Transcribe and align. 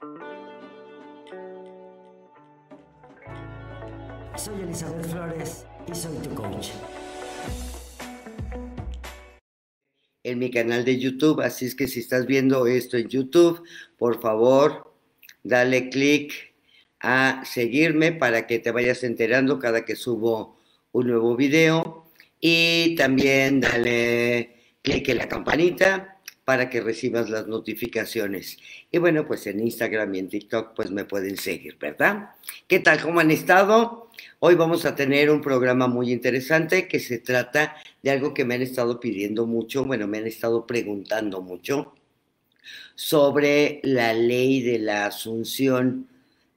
Soy 0.00 0.10
Elizabeth 4.62 5.06
Flores 5.06 5.66
y 5.90 5.94
soy 5.96 6.16
tu 6.18 6.32
coach. 6.34 6.68
En 10.22 10.38
mi 10.38 10.50
canal 10.50 10.84
de 10.84 11.00
YouTube, 11.00 11.40
así 11.40 11.66
es 11.66 11.74
que 11.74 11.88
si 11.88 11.98
estás 11.98 12.26
viendo 12.26 12.68
esto 12.68 12.96
en 12.96 13.08
YouTube, 13.08 13.60
por 13.96 14.20
favor, 14.20 14.94
dale 15.42 15.90
clic 15.90 16.54
a 17.00 17.42
seguirme 17.44 18.12
para 18.12 18.46
que 18.46 18.60
te 18.60 18.70
vayas 18.70 19.02
enterando 19.02 19.58
cada 19.58 19.84
que 19.84 19.96
subo 19.96 20.60
un 20.92 21.08
nuevo 21.08 21.34
video 21.34 22.08
y 22.40 22.94
también 22.94 23.58
dale 23.60 24.76
clic 24.82 25.08
en 25.08 25.18
la 25.18 25.28
campanita 25.28 26.17
para 26.48 26.70
que 26.70 26.80
recibas 26.80 27.28
las 27.28 27.46
notificaciones. 27.46 28.56
Y 28.90 28.96
bueno, 28.96 29.26
pues 29.26 29.46
en 29.46 29.60
Instagram 29.60 30.14
y 30.14 30.18
en 30.20 30.28
TikTok 30.30 30.74
pues 30.74 30.90
me 30.90 31.04
pueden 31.04 31.36
seguir, 31.36 31.76
¿verdad? 31.78 32.30
¿Qué 32.66 32.80
tal? 32.80 33.02
¿Cómo 33.02 33.20
han 33.20 33.30
estado? 33.30 34.08
Hoy 34.38 34.54
vamos 34.54 34.86
a 34.86 34.96
tener 34.96 35.30
un 35.30 35.42
programa 35.42 35.88
muy 35.88 36.10
interesante 36.10 36.88
que 36.88 37.00
se 37.00 37.18
trata 37.18 37.76
de 38.02 38.12
algo 38.12 38.32
que 38.32 38.46
me 38.46 38.54
han 38.54 38.62
estado 38.62 38.98
pidiendo 38.98 39.44
mucho, 39.44 39.84
bueno, 39.84 40.06
me 40.06 40.16
han 40.16 40.26
estado 40.26 40.66
preguntando 40.66 41.42
mucho 41.42 41.92
sobre 42.94 43.80
la 43.82 44.14
ley 44.14 44.62
de 44.62 44.78
la 44.78 45.04
asunción. 45.04 46.08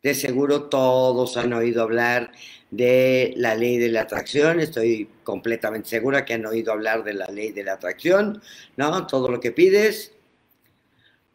De 0.01 0.13
seguro 0.13 0.69
todos 0.69 1.35
han 1.35 1.51
oído 1.51 1.83
hablar 1.83 2.31
de 2.71 3.33
la 3.35 3.53
ley 3.53 3.77
de 3.77 3.89
la 3.89 4.01
atracción, 4.01 4.59
estoy 4.61 5.07
completamente 5.23 5.89
segura 5.89 6.25
que 6.25 6.33
han 6.33 6.45
oído 6.45 6.71
hablar 6.71 7.03
de 7.03 7.13
la 7.13 7.27
ley 7.27 7.51
de 7.51 7.65
la 7.65 7.73
atracción, 7.73 8.41
¿no? 8.77 9.05
Todo 9.07 9.29
lo 9.29 9.39
que 9.39 9.51
pides, 9.51 10.13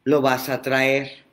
lo 0.04 0.22
vas 0.22 0.48
a 0.48 0.62
traer. 0.62 1.26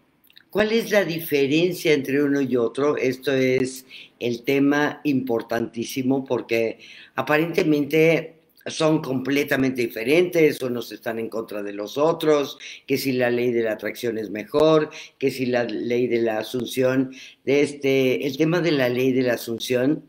¿Cuál 0.49 0.71
es 0.73 0.91
la 0.91 1.03
diferencia 1.05 1.93
entre 1.93 2.21
uno 2.21 2.41
y 2.41 2.57
otro? 2.57 2.97
Esto 2.97 3.31
es 3.31 3.85
el 4.19 4.43
tema 4.43 4.99
importantísimo 5.03 6.25
porque 6.25 6.79
aparentemente 7.15 8.42
son 8.65 9.01
completamente 9.01 9.81
diferentes, 9.81 10.61
unos 10.61 10.91
están 10.91 11.19
en 11.19 11.29
contra 11.29 11.61
de 11.61 11.73
los 11.73 11.97
otros, 11.97 12.57
que 12.87 12.97
si 12.97 13.11
la 13.11 13.29
ley 13.29 13.51
de 13.51 13.63
la 13.63 13.73
atracción 13.73 14.17
es 14.17 14.29
mejor, 14.29 14.89
que 15.17 15.31
si 15.31 15.45
la 15.45 15.65
ley 15.65 16.07
de 16.07 16.21
la 16.21 16.39
asunción, 16.39 17.13
este, 17.45 18.25
el 18.25 18.37
tema 18.37 18.61
de 18.61 18.71
la 18.71 18.89
ley 18.89 19.11
de 19.11 19.23
la 19.23 19.33
asunción 19.33 20.05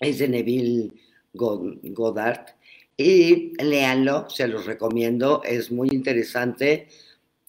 es 0.00 0.18
de 0.18 0.28
Neville 0.28 0.90
Goddard, 1.32 2.56
y 2.96 3.52
léanlo, 3.62 4.28
se 4.28 4.46
los 4.48 4.66
recomiendo, 4.66 5.42
es 5.44 5.70
muy 5.70 5.88
interesante, 5.90 6.88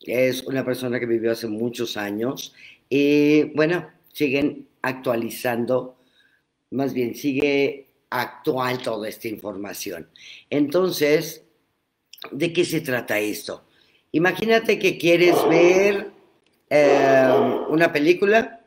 es 0.01 0.43
una 0.43 0.65
persona 0.65 0.99
que 0.99 1.05
vivió 1.05 1.31
hace 1.31 1.47
muchos 1.47 1.97
años, 1.97 2.53
y 2.89 3.43
bueno, 3.55 3.87
siguen 4.13 4.67
actualizando, 4.81 5.97
más 6.71 6.93
bien 6.93 7.15
sigue 7.15 7.84
actual 8.21 8.79
toda 8.79 9.09
esta 9.09 9.27
información. 9.27 10.09
Entonces, 10.49 11.43
¿de 12.31 12.53
qué 12.53 12.65
se 12.65 12.81
trata 12.81 13.19
esto? 13.19 13.63
Imagínate 14.11 14.79
que 14.79 14.97
quieres 14.97 15.35
ver 15.49 16.11
eh, 16.69 17.29
una 17.69 17.91
película 17.91 18.61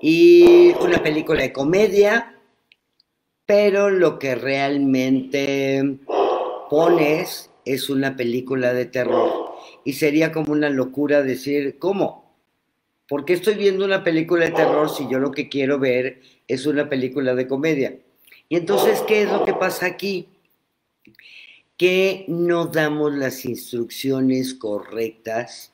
y 0.00 0.72
una 0.80 1.02
película 1.02 1.42
de 1.42 1.52
comedia, 1.52 2.34
pero 3.46 3.90
lo 3.90 4.18
que 4.18 4.34
realmente 4.34 5.98
pones 6.68 7.50
es 7.64 7.90
una 7.90 8.16
película 8.16 8.72
de 8.72 8.86
terror. 8.86 9.54
Y 9.84 9.94
sería 9.94 10.32
como 10.32 10.52
una 10.52 10.70
locura 10.70 11.22
decir, 11.22 11.78
¿cómo? 11.78 12.36
¿Por 13.08 13.24
qué 13.24 13.32
estoy 13.32 13.54
viendo 13.54 13.84
una 13.84 14.04
película 14.04 14.44
de 14.44 14.52
terror 14.52 14.88
si 14.88 15.08
yo 15.08 15.18
lo 15.18 15.32
que 15.32 15.48
quiero 15.48 15.78
ver 15.78 16.20
es 16.46 16.66
una 16.66 16.88
película 16.88 17.34
de 17.34 17.48
comedia? 17.48 17.98
Y 18.50 18.56
entonces, 18.56 19.00
¿qué 19.06 19.22
es 19.22 19.30
lo 19.30 19.44
que 19.44 19.54
pasa 19.54 19.86
aquí? 19.86 20.26
Que 21.76 22.24
no 22.26 22.66
damos 22.66 23.14
las 23.14 23.44
instrucciones 23.44 24.54
correctas 24.54 25.72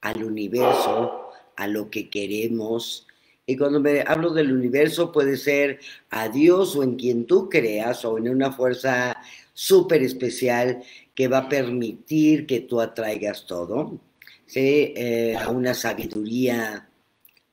al 0.00 0.24
universo, 0.24 1.30
a 1.54 1.68
lo 1.68 1.88
que 1.90 2.10
queremos. 2.10 3.06
Y 3.46 3.56
cuando 3.56 3.78
me 3.78 4.02
hablo 4.04 4.30
del 4.30 4.52
universo, 4.52 5.12
puede 5.12 5.36
ser 5.36 5.78
a 6.10 6.28
Dios 6.28 6.74
o 6.74 6.82
en 6.82 6.96
quien 6.96 7.24
tú 7.24 7.48
creas 7.48 8.04
o 8.04 8.18
en 8.18 8.28
una 8.28 8.50
fuerza 8.50 9.16
súper 9.54 10.02
especial 10.02 10.82
que 11.14 11.28
va 11.28 11.38
a 11.38 11.48
permitir 11.48 12.46
que 12.46 12.62
tú 12.62 12.80
atraigas 12.80 13.46
todo, 13.46 13.96
¿sí? 14.44 14.92
Eh, 14.96 15.36
a 15.40 15.50
una 15.50 15.72
sabiduría 15.72 16.88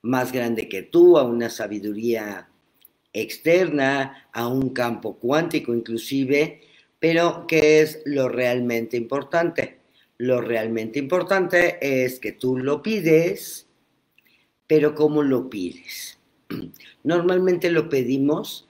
más 0.01 0.31
grande 0.31 0.67
que 0.67 0.81
tú, 0.81 1.19
a 1.19 1.23
una 1.23 1.51
sabiduría 1.51 2.49
externa, 3.15 4.27
a 4.33 4.47
un 4.47 4.69
campo 4.69 5.15
cuántico 5.15 5.73
inclusive, 5.73 6.61
pero 6.99 7.45
¿qué 7.47 7.81
es 7.81 8.01
lo 8.05 8.27
realmente 8.27 8.97
importante? 8.97 9.79
Lo 10.17 10.41
realmente 10.41 10.99
importante 10.99 11.77
es 11.81 12.19
que 12.19 12.33
tú 12.33 12.57
lo 12.57 12.81
pides, 12.81 13.67
pero 14.67 14.93
¿cómo 14.95 15.23
lo 15.23 15.49
pides? 15.49 16.19
Normalmente 17.03 17.71
lo 17.71 17.87
pedimos, 17.87 18.67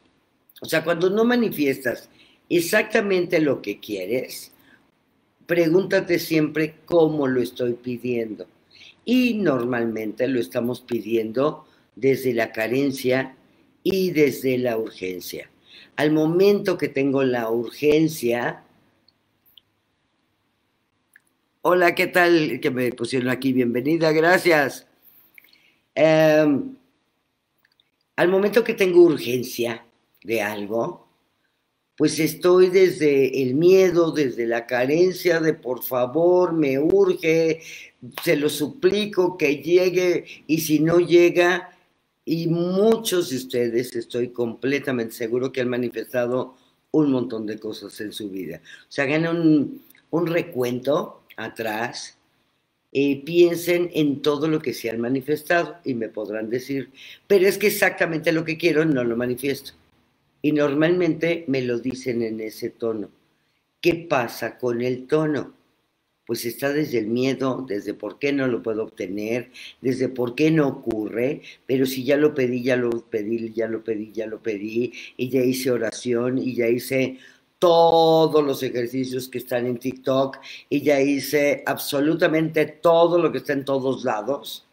o 0.62 0.66
sea, 0.66 0.84
cuando 0.84 1.10
no 1.10 1.26
manifiestas 1.26 2.10
exactamente 2.48 3.40
lo 3.40 3.64
que 3.64 3.80
quieres, 3.80 4.52
pregúntate 5.48 6.20
siempre 6.20 6.76
cómo 6.86 7.28
lo 7.28 7.42
estoy 7.42 7.74
pidiendo. 7.74 8.46
Y 9.06 9.36
normalmente 9.36 10.28
lo 10.28 10.40
estamos 10.40 10.82
pidiendo 10.82 11.66
desde 11.96 12.34
la 12.34 12.52
carencia 12.52 13.36
y 13.86 14.10
desde 14.10 14.58
la 14.58 14.78
urgencia. 14.78 15.50
Al 15.96 16.12
momento 16.12 16.76
que 16.76 16.90
tengo 16.90 17.24
la 17.24 17.52
urgencia, 17.52 18.64
hola, 21.62 21.94
¿qué 21.94 22.08
tal? 22.08 22.60
Que 22.60 22.72
me 22.72 22.92
pusieron 22.94 23.30
aquí, 23.30 23.54
bienvenida, 23.54 24.12
gracias. 24.12 24.88
Em, 25.94 26.76
al 28.16 28.28
momento 28.28 28.64
que 28.64 28.74
tengo 28.74 29.04
urgencia 29.04 29.86
de 30.24 30.42
algo, 30.42 31.08
pues 31.96 32.20
estoy 32.20 32.72
desde 32.72 33.44
el 33.44 33.54
miedo, 33.54 34.12
desde 34.12 34.48
la 34.48 34.66
carencia 34.66 35.40
de 35.40 35.54
por 35.54 35.84
favor, 35.84 36.54
me 36.54 36.80
urge, 36.80 37.62
se 38.24 38.36
lo 38.36 38.50
suplico 38.50 39.38
que 39.38 39.58
llegue 39.58 40.26
y 40.48 40.62
si 40.62 40.80
no 40.80 40.98
llega, 40.98 41.75
y 42.26 42.48
muchos 42.48 43.30
de 43.30 43.38
ustedes, 43.38 43.96
estoy 43.96 44.30
completamente 44.30 45.14
seguro 45.14 45.52
que 45.52 45.62
han 45.62 45.70
manifestado 45.70 46.56
un 46.90 47.12
montón 47.12 47.46
de 47.46 47.60
cosas 47.60 48.02
en 48.02 48.12
su 48.12 48.30
vida. 48.30 48.62
O 48.82 48.92
sea, 48.92 49.04
hagan 49.04 49.28
un, 49.28 49.82
recuento 50.28 51.24
atrás 51.36 52.18
y 52.92 53.18
piensen 53.18 53.92
en 53.94 54.22
todo 54.22 54.48
lo 54.48 54.62
que 54.62 54.74
se 54.74 54.90
han 54.90 55.02
manifestado 55.02 55.78
y 55.84 55.94
me 55.94 56.08
podrán 56.08 56.50
decir, 56.50 56.90
pero 57.28 57.48
es 57.48 57.58
que 57.58 57.68
exactamente 57.68 58.32
lo 58.32 58.46
que 58.46 58.58
quiero 58.58 58.86
no 58.86 59.04
lo 59.04 59.18
manifiesto. 59.18 59.74
Y 60.42 60.52
normalmente 60.54 61.44
me 61.48 61.62
lo 61.62 61.80
dicen 61.80 62.22
en 62.22 62.40
ese 62.40 62.70
tono. 62.70 63.10
¿Qué 63.82 64.08
pasa 64.10 64.58
con 64.58 64.82
el 64.82 65.06
tono? 65.06 65.54
Pues 66.26 66.46
está 66.46 66.74
desde 66.74 67.00
el 67.00 67.08
miedo, 67.08 67.66
desde 67.68 67.94
por 67.94 68.18
qué 68.18 68.34
no 68.34 68.48
lo 68.48 68.64
puedo 68.64 68.84
obtener, 68.84 69.52
desde 69.82 70.10
por 70.10 70.34
qué 70.36 70.50
no 70.50 70.68
ocurre, 70.68 71.42
pero 71.68 71.86
si 71.86 72.04
ya 72.04 72.18
lo 72.18 72.34
pedí, 72.34 72.64
ya 72.64 72.76
lo 72.76 72.90
pedí, 72.90 73.54
ya 73.54 73.68
lo 73.68 73.84
pedí, 73.84 74.12
ya 74.12 74.26
lo 74.26 74.42
pedí, 74.42 74.92
y 75.18 75.30
ya 75.30 75.42
hice 75.42 75.72
oración, 75.72 76.40
y 76.40 76.56
ya 76.56 76.68
hice 76.68 77.20
todos 77.60 78.44
los 78.44 78.64
ejercicios 78.64 79.30
que 79.30 79.38
están 79.38 79.68
en 79.68 79.78
TikTok, 79.78 80.38
y 80.70 80.82
ya 80.82 81.00
hice 81.00 81.64
absolutamente 81.66 82.66
todo 82.66 83.20
lo 83.20 83.32
que 83.32 83.38
está 83.40 83.54
en 83.54 83.66
todos 83.66 84.04
lados, 84.04 84.66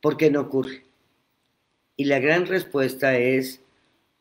¿por 0.00 0.16
qué 0.16 0.30
no 0.30 0.42
ocurre? 0.42 0.84
Y 1.96 2.04
la 2.04 2.20
gran 2.20 2.46
respuesta 2.46 3.18
es 3.18 3.60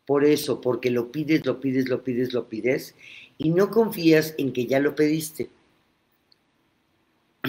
por 0.07 0.25
eso, 0.25 0.59
porque 0.59 0.89
lo 0.89 1.11
pides, 1.11 1.45
lo 1.45 1.59
pides, 1.59 1.87
lo 1.87 2.03
pides, 2.03 2.33
lo 2.33 2.49
pides, 2.49 2.95
y 3.37 3.51
no 3.51 3.69
confías 3.69 4.33
en 4.39 4.51
que 4.53 4.65
ya 4.65 4.79
lo 4.79 4.95
pediste 4.95 5.51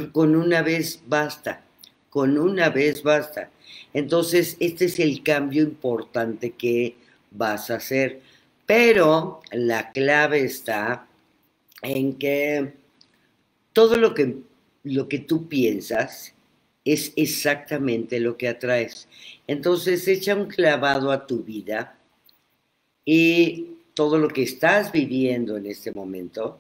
con 0.07 0.37
una 0.37 0.63
vez 0.63 1.03
basta, 1.07 1.63
con 2.11 2.39
una 2.39 2.69
vez 2.71 3.03
basta. 3.03 3.51
Entonces, 3.93 4.57
este 4.61 4.87
es 4.87 4.99
el 4.99 5.23
cambio 5.23 5.63
importante 5.63 6.53
que 6.53 6.97
vas 7.31 7.71
a 7.71 7.77
hacer. 7.77 8.21
Pero 8.67 9.41
la 9.51 9.93
clave 9.93 10.43
está 10.43 11.07
en 11.83 12.15
que 12.15 12.75
todo 13.73 13.97
lo 13.97 14.15
que, 14.15 14.37
lo 14.85 15.09
que 15.09 15.19
tú 15.21 15.49
piensas 15.49 16.35
es 16.85 17.13
exactamente 17.17 18.21
lo 18.21 18.37
que 18.37 18.49
atraes. 18.49 19.09
Entonces, 19.47 20.07
echa 20.09 20.35
un 20.35 20.47
clavado 20.47 21.11
a 21.11 21.27
tu 21.27 21.43
vida 21.43 21.99
y 23.05 23.79
todo 23.95 24.19
lo 24.19 24.29
que 24.29 24.43
estás 24.43 24.93
viviendo 24.93 25.57
en 25.57 25.67
este 25.67 25.93
momento 25.93 26.59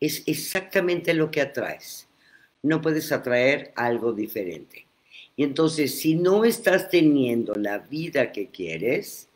es 0.00 0.22
exactamente 0.26 1.12
lo 1.14 1.30
que 1.30 1.40
atraes 1.40 2.07
no 2.62 2.80
puedes 2.80 3.12
atraer 3.12 3.72
algo 3.76 4.12
diferente. 4.12 4.86
Y 5.36 5.44
entonces, 5.44 6.00
si 6.00 6.16
no 6.16 6.44
estás 6.44 6.90
teniendo 6.90 7.54
la 7.54 7.78
vida 7.78 8.32
que 8.32 8.48
quieres, 8.48 9.28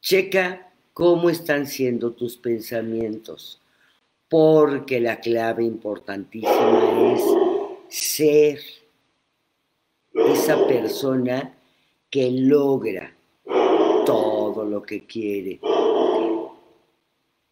checa 0.00 0.72
cómo 0.92 1.30
están 1.30 1.66
siendo 1.66 2.12
tus 2.12 2.36
pensamientos, 2.36 3.60
porque 4.28 5.00
la 5.00 5.20
clave 5.20 5.64
importantísima 5.64 7.14
es 7.14 7.22
ser 7.88 8.60
esa 10.14 10.66
persona 10.66 11.54
que 12.10 12.30
logra 12.30 13.14
todo 14.04 14.64
lo 14.64 14.82
que 14.82 15.06
quiere. 15.06 15.60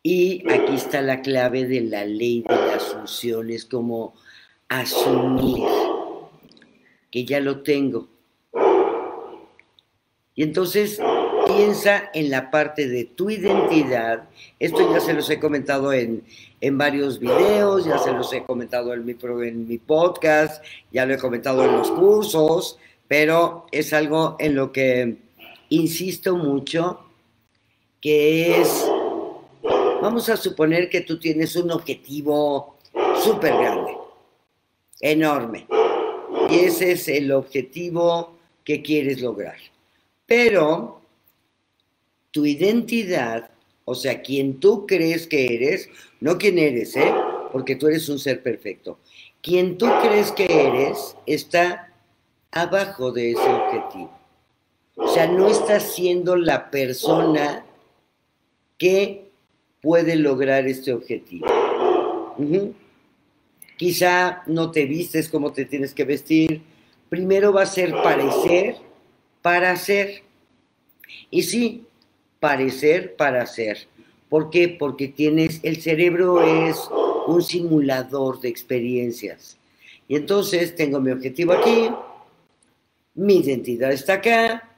Y 0.03 0.49
aquí 0.51 0.75
está 0.75 1.01
la 1.01 1.23
clave 1.23 1.65
de 1.65 1.81
la 1.81 2.05
ley 2.05 2.45
de 2.47 2.55
las 2.55 2.85
funciones, 2.85 3.65
como 3.65 4.15
asumir 4.81 5.69
que 7.11 7.25
ya 7.25 7.41
lo 7.41 7.63
tengo. 7.63 8.09
Y 10.35 10.43
entonces 10.43 10.99
piensa 11.47 12.11
en 12.15 12.31
la 12.31 12.51
parte 12.51 12.89
de 12.89 13.05
tu 13.05 13.29
identidad. 13.31 14.29
Esto 14.59 14.91
ya 14.93 15.01
se 15.01 15.13
los 15.13 15.29
he 15.29 15.39
comentado 15.39 15.93
en, 15.93 16.25
en 16.61 16.79
varios 16.79 17.19
videos, 17.19 17.85
ya 17.85 17.99
se 17.99 18.13
los 18.13 18.33
he 18.33 18.45
comentado 18.45 18.95
en 18.95 19.05
mi, 19.05 19.17
en 19.47 19.69
mi 19.69 19.79
podcast, 19.79 20.65
ya 20.91 21.05
lo 21.05 21.15
he 21.15 21.19
comentado 21.19 21.65
en 21.65 21.73
los 21.73 21.91
cursos, 21.91 22.79
pero 23.09 23.67
es 23.73 23.93
algo 23.93 24.37
en 24.39 24.55
lo 24.55 24.73
que 24.73 25.19
insisto 25.69 26.37
mucho, 26.37 27.01
que 28.01 28.61
es, 28.61 28.87
vamos 30.01 30.29
a 30.29 30.37
suponer 30.37 30.89
que 30.89 31.03
tú 31.03 31.19
tienes 31.19 31.57
un 31.57 31.71
objetivo 31.71 32.77
súper 33.23 33.55
grande, 33.55 33.97
enorme, 35.03 35.67
y 36.49 36.61
ese 36.61 36.93
es 36.93 37.09
el 37.09 37.31
objetivo 37.33 38.39
que 38.65 38.81
quieres 38.81 39.21
lograr. 39.21 39.57
Pero 40.25 41.03
tu 42.31 42.47
identidad, 42.47 43.51
o 43.85 43.95
sea, 43.95 44.23
quien 44.23 44.59
tú 44.61 44.87
crees 44.87 45.27
que 45.27 45.55
eres, 45.55 45.91
no 46.21 46.39
quien 46.39 46.59
eres, 46.59 46.97
¿eh? 46.97 47.13
Porque 47.53 47.77
tú 47.77 47.89
eres 47.89 48.09
un 48.09 48.19
ser 48.19 48.43
perfecto. 48.43 48.99
Quien 49.43 49.77
tú 49.77 49.87
crees 50.01 50.33
que 50.33 50.47
eres 50.47 51.17
está 51.27 51.93
abajo 52.53 53.13
de 53.13 53.33
ese 53.33 53.43
objetivo. 53.43 54.11
O 54.97 55.09
sea, 55.09 55.27
no 55.27 55.49
estás 55.49 55.95
siendo 55.95 56.37
la 56.37 56.71
persona 56.71 57.65
que 58.79 59.31
puede 59.81 60.17
lograr 60.17 60.67
este 60.67 60.93
objetivo. 60.93 61.47
Quizá 63.77 64.43
no 64.47 64.71
te 64.71 64.87
vistes 64.87 65.29
como 65.29 65.53
te 65.53 65.65
tienes 65.65 65.95
que 65.95 66.05
vestir. 66.05 66.63
Primero 67.09 67.53
va 67.53 67.63
a 67.63 67.67
ser 67.67 67.93
parecer 67.93 68.77
para 69.43 69.77
ser. 69.77 70.23
Y 71.31 71.43
sí, 71.43 71.87
parecer 72.41 73.17
para 73.17 73.47
ser. 73.47 73.89
¿Por 74.29 74.51
qué? 74.51 74.69
Porque 74.69 75.09
tienes, 75.09 75.61
el 75.63 75.81
cerebro 75.83 76.43
es 76.43 76.79
un 77.27 77.43
simulador 77.43 78.41
de 78.41 78.49
experiencias. 78.49 79.59
Y 80.09 80.17
entonces 80.17 80.75
tengo 80.75 81.01
mi 81.01 81.11
objetivo 81.11 81.53
aquí, 81.53 81.89
mi 83.15 83.37
identidad 83.37 83.93
está 83.93 84.15
acá, 84.15 84.71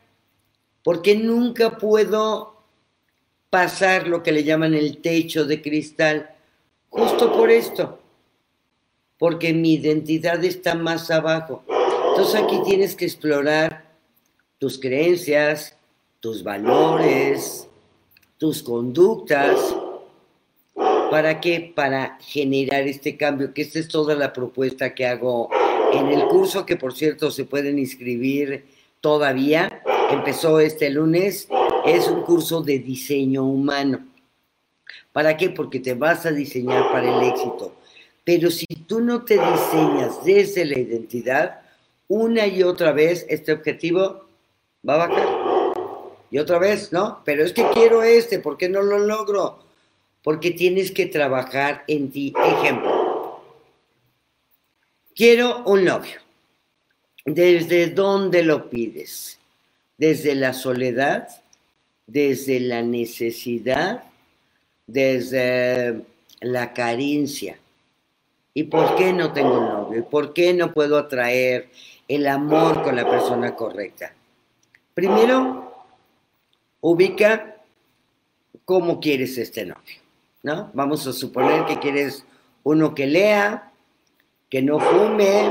porque 0.82 1.16
nunca 1.16 1.78
puedo 1.78 2.62
pasar 3.50 4.08
lo 4.08 4.22
que 4.22 4.32
le 4.32 4.44
llaman 4.44 4.74
el 4.74 4.98
techo 4.98 5.44
de 5.44 5.62
cristal, 5.62 6.30
justo 6.90 7.32
por 7.32 7.50
esto, 7.50 8.00
porque 9.24 9.54
mi 9.54 9.72
identidad 9.72 10.44
está 10.44 10.74
más 10.74 11.10
abajo. 11.10 11.64
Entonces 12.10 12.42
aquí 12.42 12.60
tienes 12.62 12.94
que 12.94 13.06
explorar 13.06 13.86
tus 14.58 14.78
creencias, 14.78 15.78
tus 16.20 16.44
valores, 16.44 17.66
tus 18.36 18.62
conductas. 18.62 19.58
¿Para 21.10 21.40
qué? 21.40 21.72
Para 21.74 22.18
generar 22.20 22.86
este 22.86 23.16
cambio, 23.16 23.54
que 23.54 23.62
esta 23.62 23.78
es 23.78 23.88
toda 23.88 24.14
la 24.14 24.30
propuesta 24.30 24.94
que 24.94 25.06
hago 25.06 25.48
en 25.94 26.08
el 26.08 26.26
curso, 26.26 26.66
que 26.66 26.76
por 26.76 26.92
cierto 26.92 27.30
se 27.30 27.46
pueden 27.46 27.78
inscribir 27.78 28.66
todavía 29.00 29.82
empezó 30.10 30.60
este 30.60 30.90
lunes, 30.90 31.48
es 31.86 32.08
un 32.08 32.24
curso 32.24 32.60
de 32.60 32.78
diseño 32.78 33.44
humano. 33.44 34.04
¿Para 35.14 35.34
qué? 35.38 35.48
Porque 35.48 35.80
te 35.80 35.94
vas 35.94 36.26
a 36.26 36.30
diseñar 36.30 36.92
para 36.92 37.16
el 37.16 37.26
éxito. 37.26 37.72
Pero 38.24 38.50
si 38.50 38.66
tú 38.66 39.00
no 39.00 39.24
te 39.24 39.34
diseñas 39.34 40.24
desde 40.24 40.64
la 40.64 40.78
identidad, 40.78 41.60
una 42.08 42.46
y 42.46 42.62
otra 42.62 42.92
vez 42.92 43.26
este 43.28 43.52
objetivo 43.52 44.24
va 44.88 44.94
a 44.94 45.08
bajar. 45.08 45.28
Y 46.30 46.38
otra 46.38 46.58
vez, 46.58 46.92
¿no? 46.92 47.20
Pero 47.24 47.44
es 47.44 47.52
que 47.52 47.64
quiero 47.74 48.02
este, 48.02 48.38
¿por 48.38 48.56
qué 48.56 48.68
no 48.68 48.82
lo 48.82 48.98
logro? 48.98 49.60
Porque 50.22 50.50
tienes 50.50 50.90
que 50.90 51.06
trabajar 51.06 51.84
en 51.86 52.10
ti. 52.10 52.32
Ejemplo, 52.36 53.40
quiero 55.14 55.62
un 55.64 55.84
novio. 55.84 56.20
¿Desde 57.26 57.88
dónde 57.88 58.42
lo 58.42 58.68
pides? 58.68 59.38
desde 59.96 60.34
la 60.34 60.52
soledad, 60.52 61.28
desde 62.06 62.60
la 62.60 62.82
necesidad, 62.82 64.04
desde 64.86 66.02
la 66.40 66.72
carencia. 66.72 67.58
¿Y 68.56 68.64
por 68.64 68.94
qué 68.94 69.12
no 69.12 69.32
tengo 69.32 69.60
novio? 69.60 69.98
¿Y 69.98 70.02
por 70.02 70.32
qué 70.32 70.54
no 70.54 70.72
puedo 70.72 70.96
atraer 70.96 71.70
el 72.06 72.26
amor 72.28 72.82
con 72.82 72.94
la 72.94 73.08
persona 73.08 73.56
correcta? 73.56 74.14
Primero, 74.94 75.74
ubica 76.80 77.56
cómo 78.64 79.00
quieres 79.00 79.36
este 79.38 79.66
novio, 79.66 79.96
¿no? 80.44 80.70
Vamos 80.72 81.04
a 81.08 81.12
suponer 81.12 81.66
que 81.66 81.80
quieres 81.80 82.24
uno 82.62 82.94
que 82.94 83.08
lea, 83.08 83.72
que 84.48 84.62
no 84.62 84.78
fume, 84.78 85.50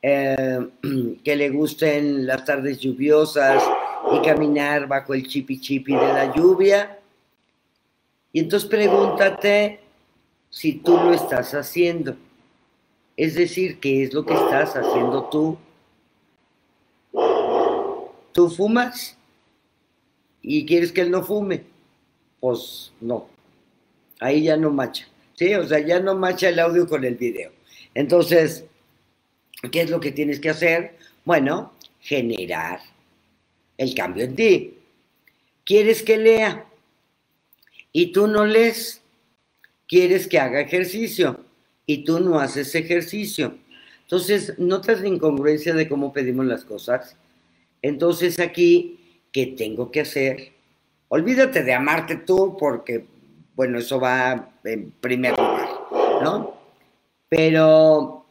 eh, 0.00 0.68
que 1.22 1.36
le 1.36 1.50
gusten 1.50 2.26
las 2.26 2.46
tardes 2.46 2.80
lluviosas 2.80 3.62
y 4.10 4.26
caminar 4.26 4.88
bajo 4.88 5.12
el 5.12 5.26
chipi 5.28 5.60
chipi 5.60 5.94
de 5.94 6.12
la 6.14 6.34
lluvia. 6.34 6.98
Y 8.32 8.40
entonces 8.40 8.68
pregúntate 8.68 9.80
si 10.56 10.72
tú 10.72 10.96
lo 10.96 11.12
estás 11.12 11.52
haciendo. 11.52 12.16
Es 13.14 13.34
decir, 13.34 13.78
¿qué 13.78 14.04
es 14.04 14.14
lo 14.14 14.24
que 14.24 14.32
estás 14.32 14.74
haciendo 14.74 15.24
tú? 15.24 15.58
¿Tú 18.32 18.48
fumas? 18.48 19.18
¿Y 20.40 20.64
quieres 20.64 20.92
que 20.92 21.02
él 21.02 21.10
no 21.10 21.22
fume? 21.22 21.64
Pues 22.40 22.92
no. 23.02 23.26
Ahí 24.20 24.44
ya 24.44 24.56
no 24.56 24.70
macha. 24.70 25.06
Sí, 25.34 25.54
o 25.54 25.66
sea, 25.66 25.80
ya 25.80 26.00
no 26.00 26.14
macha 26.14 26.48
el 26.48 26.58
audio 26.58 26.88
con 26.88 27.04
el 27.04 27.16
video. 27.16 27.52
Entonces, 27.94 28.64
¿Qué 29.70 29.82
es 29.82 29.90
lo 29.90 30.00
que 30.00 30.12
tienes 30.12 30.40
que 30.40 30.50
hacer? 30.50 30.96
Bueno, 31.24 31.72
generar 32.00 32.80
el 33.78 33.94
cambio 33.94 34.24
en 34.24 34.36
ti. 34.36 34.78
¿Quieres 35.64 36.02
que 36.02 36.18
lea? 36.18 36.66
Y 37.92 38.12
tú 38.12 38.26
no 38.26 38.44
lees. 38.44 39.02
¿Quieres 39.86 40.26
que 40.26 40.38
haga 40.38 40.60
ejercicio? 40.60 41.40
Y 41.86 42.04
tú 42.04 42.20
no 42.20 42.38
haces 42.38 42.74
ejercicio. 42.74 43.56
Entonces, 44.02 44.58
¿notas 44.58 45.00
la 45.00 45.08
incongruencia 45.08 45.74
de 45.74 45.88
cómo 45.88 46.12
pedimos 46.12 46.46
las 46.46 46.64
cosas? 46.64 47.16
Entonces 47.82 48.38
aquí, 48.40 49.20
¿qué 49.32 49.46
tengo 49.48 49.90
que 49.90 50.00
hacer? 50.00 50.52
Olvídate 51.08 51.62
de 51.62 51.74
amarte 51.74 52.16
tú 52.16 52.56
porque, 52.58 53.06
bueno, 53.54 53.78
eso 53.78 54.00
va 54.00 54.50
en 54.64 54.90
primer 54.92 55.32
lugar, 55.38 55.68
¿no? 56.22 56.56
Pero 57.28 58.26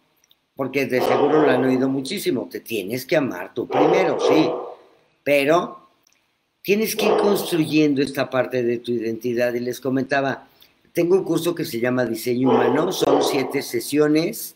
porque 0.55 0.85
de 0.85 1.01
seguro 1.01 1.41
lo 1.41 1.49
han 1.49 1.65
oído 1.65 1.89
muchísimo, 1.89 2.47
te 2.49 2.61
tienes 2.61 3.05
que 3.05 3.17
amar 3.17 3.53
tú 3.53 3.67
primero, 3.67 4.17
sí, 4.21 4.49
pero 5.23 5.85
tienes 6.61 6.95
que 6.95 7.05
ir 7.05 7.17
construyendo 7.17 8.01
esta 8.01 8.29
parte 8.29 8.63
de 8.63 8.79
tu 8.79 8.91
identidad. 8.91 9.53
Y 9.53 9.59
les 9.59 9.79
comentaba, 9.79 10.47
tengo 10.95 11.15
un 11.15 11.23
curso 11.23 11.53
que 11.53 11.65
se 11.65 11.79
llama 11.79 12.05
Diseño 12.05 12.49
Humano, 12.49 12.91
son 12.91 13.21
siete 13.21 13.61
sesiones, 13.61 14.55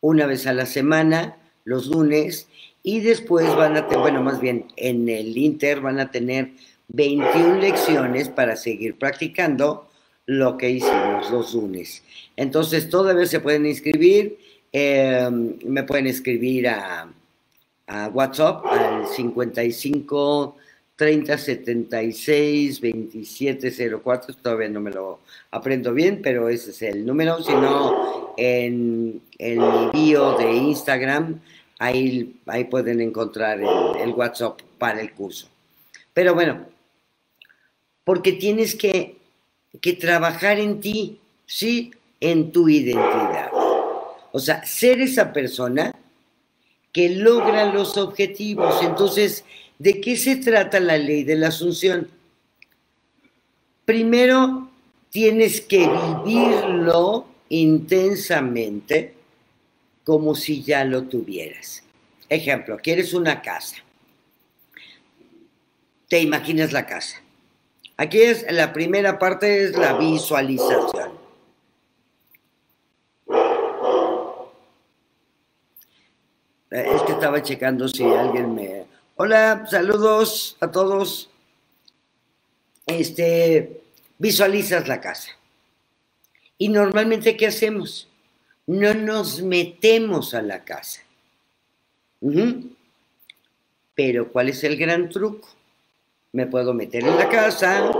una 0.00 0.24
vez 0.24 0.46
a 0.46 0.54
la 0.54 0.64
semana, 0.64 1.36
los 1.64 1.88
lunes, 1.88 2.48
y 2.82 3.00
después 3.00 3.54
van 3.54 3.76
a 3.76 3.86
tener, 3.86 4.00
bueno, 4.00 4.22
más 4.22 4.40
bien 4.40 4.64
en 4.76 5.10
el 5.10 5.36
Inter 5.36 5.80
van 5.80 6.00
a 6.00 6.10
tener 6.10 6.52
21 6.88 7.56
lecciones 7.56 8.30
para 8.30 8.56
seguir 8.56 8.98
practicando 8.98 9.86
lo 10.24 10.56
que 10.56 10.70
hicimos 10.70 11.30
los 11.30 11.52
lunes. 11.52 12.02
Entonces, 12.36 12.88
todavía 12.88 13.26
se 13.26 13.40
pueden 13.40 13.66
inscribir 13.66 14.38
Em, 14.72 15.58
me 15.66 15.82
pueden 15.84 16.06
escribir 16.06 16.68
a, 16.68 17.08
WhatsApp 18.14 18.64
al 18.64 19.06
55 19.06 20.56
3076 20.96 22.80
2704, 22.80 24.34
todavía 24.36 24.68
no 24.68 24.80
me 24.80 24.90
lo 24.90 25.20
aprendo 25.50 25.92
bien, 25.92 26.20
pero 26.22 26.48
ese 26.48 26.70
es 26.70 26.82
el 26.82 27.06
número, 27.06 27.42
si 27.42 27.52
no, 27.52 28.34
en, 28.36 29.20
el 29.38 29.90
bio 29.92 30.36
de 30.38 30.52
Instagram, 30.52 31.40
ahí, 31.78 32.36
ahí 32.46 32.64
pueden 32.64 33.00
encontrar 33.00 33.60
el, 33.60 34.00
el 34.00 34.10
WhatsApp 34.10 34.60
para 34.78 35.00
el 35.00 35.12
curso. 35.12 35.48
Pero 36.12 36.34
bueno, 36.34 36.66
porque 38.04 38.32
tienes 38.32 38.74
que, 38.74 39.16
que 39.80 39.94
trabajar 39.94 40.58
en 40.58 40.80
ti, 40.80 41.20
¿sí? 41.46 41.92
En 42.20 42.52
tu 42.52 42.68
identidad. 42.68 43.50
O 44.32 44.38
sea, 44.38 44.64
ser 44.64 45.00
esa 45.00 45.32
persona 45.32 45.94
que 46.92 47.10
logra 47.10 47.72
los 47.72 47.96
objetivos. 47.96 48.82
Entonces, 48.82 49.44
¿de 49.78 50.00
qué 50.00 50.16
se 50.16 50.36
trata 50.36 50.78
la 50.78 50.98
ley 50.98 51.24
de 51.24 51.36
la 51.36 51.48
asunción? 51.48 52.08
Primero, 53.84 54.70
tienes 55.10 55.60
que 55.60 55.88
vivirlo 56.24 57.26
intensamente 57.48 59.14
como 60.04 60.34
si 60.34 60.62
ya 60.62 60.84
lo 60.84 61.04
tuvieras. 61.04 61.82
Ejemplo, 62.28 62.78
quieres 62.82 63.12
una 63.14 63.42
casa. 63.42 63.76
Te 66.08 66.20
imaginas 66.20 66.72
la 66.72 66.86
casa. 66.86 67.22
Aquí 67.96 68.20
es 68.20 68.50
la 68.50 68.72
primera 68.72 69.18
parte 69.18 69.64
es 69.64 69.76
la 69.76 69.94
visualización. 69.94 71.21
Es 76.72 77.02
que 77.02 77.12
estaba 77.12 77.42
checando 77.42 77.86
si 77.86 78.02
alguien 78.02 78.54
me. 78.54 78.86
Hola, 79.16 79.66
saludos 79.70 80.56
a 80.58 80.70
todos. 80.70 81.28
Este, 82.86 83.82
visualizas 84.16 84.88
la 84.88 84.98
casa. 84.98 85.32
Y 86.56 86.70
normalmente, 86.70 87.36
¿qué 87.36 87.48
hacemos? 87.48 88.08
No 88.66 88.94
nos 88.94 89.42
metemos 89.42 90.32
a 90.32 90.40
la 90.40 90.64
casa. 90.64 91.02
Pero, 93.94 94.32
¿cuál 94.32 94.48
es 94.48 94.64
el 94.64 94.78
gran 94.78 95.10
truco? 95.10 95.50
Me 96.32 96.46
puedo 96.46 96.72
meter 96.72 97.04
en 97.04 97.18
la 97.18 97.28
casa, 97.28 97.90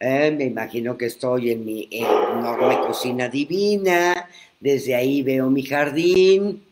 eh, 0.00 0.34
me 0.36 0.46
imagino 0.46 0.98
que 0.98 1.06
estoy 1.06 1.52
en 1.52 1.64
mi 1.64 1.88
enorme 1.92 2.76
cocina 2.78 3.28
divina, 3.28 4.28
desde 4.58 4.96
ahí 4.96 5.22
veo 5.22 5.48
mi 5.48 5.62
jardín, 5.62 6.64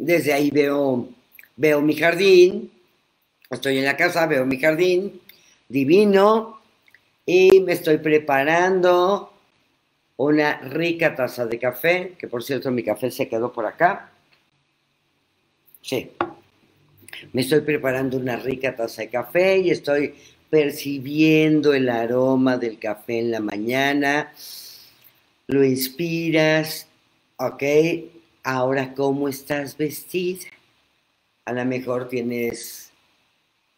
Desde 0.00 0.32
ahí 0.32 0.50
veo, 0.50 1.10
veo 1.56 1.82
mi 1.82 1.94
jardín, 1.94 2.72
estoy 3.50 3.76
en 3.76 3.84
la 3.84 3.98
casa, 3.98 4.26
veo 4.26 4.46
mi 4.46 4.58
jardín, 4.58 5.20
divino, 5.68 6.58
y 7.26 7.60
me 7.60 7.74
estoy 7.74 7.98
preparando 7.98 9.30
una 10.16 10.58
rica 10.60 11.14
taza 11.14 11.44
de 11.44 11.58
café, 11.58 12.14
que 12.18 12.28
por 12.28 12.42
cierto 12.42 12.70
mi 12.70 12.82
café 12.82 13.10
se 13.10 13.28
quedó 13.28 13.52
por 13.52 13.66
acá. 13.66 14.10
Sí. 15.82 16.12
Me 17.34 17.42
estoy 17.42 17.60
preparando 17.60 18.16
una 18.16 18.36
rica 18.36 18.74
taza 18.74 19.02
de 19.02 19.10
café 19.10 19.58
y 19.58 19.70
estoy 19.70 20.14
percibiendo 20.48 21.74
el 21.74 21.90
aroma 21.90 22.56
del 22.56 22.78
café 22.78 23.18
en 23.18 23.32
la 23.32 23.40
mañana. 23.40 24.32
Lo 25.46 25.62
inspiras, 25.62 26.88
¿ok? 27.36 27.62
Ahora, 28.42 28.94
¿cómo 28.94 29.28
estás 29.28 29.76
vestida? 29.76 30.46
A 31.44 31.52
lo 31.52 31.64
mejor 31.64 32.08
tienes 32.08 32.90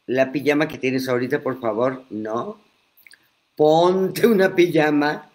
la 0.06 0.30
pijama 0.30 0.68
que 0.68 0.78
tienes 0.78 1.08
ahorita, 1.08 1.42
por 1.42 1.60
favor, 1.60 2.04
no. 2.10 2.60
Ponte 3.56 4.26
una 4.26 4.54
pijama 4.54 5.30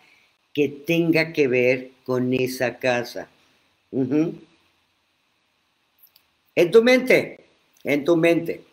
que 0.53 0.69
tenga 0.69 1.34
que 1.34 1.48
ver 1.48 1.91
con 2.05 2.34
esa 2.34 2.77
casa. 2.77 3.27
En 3.91 4.39
tu 6.72 6.84
mente, 6.84 7.46
en 7.84 8.05
tu 8.05 8.15
mente. 8.15 8.63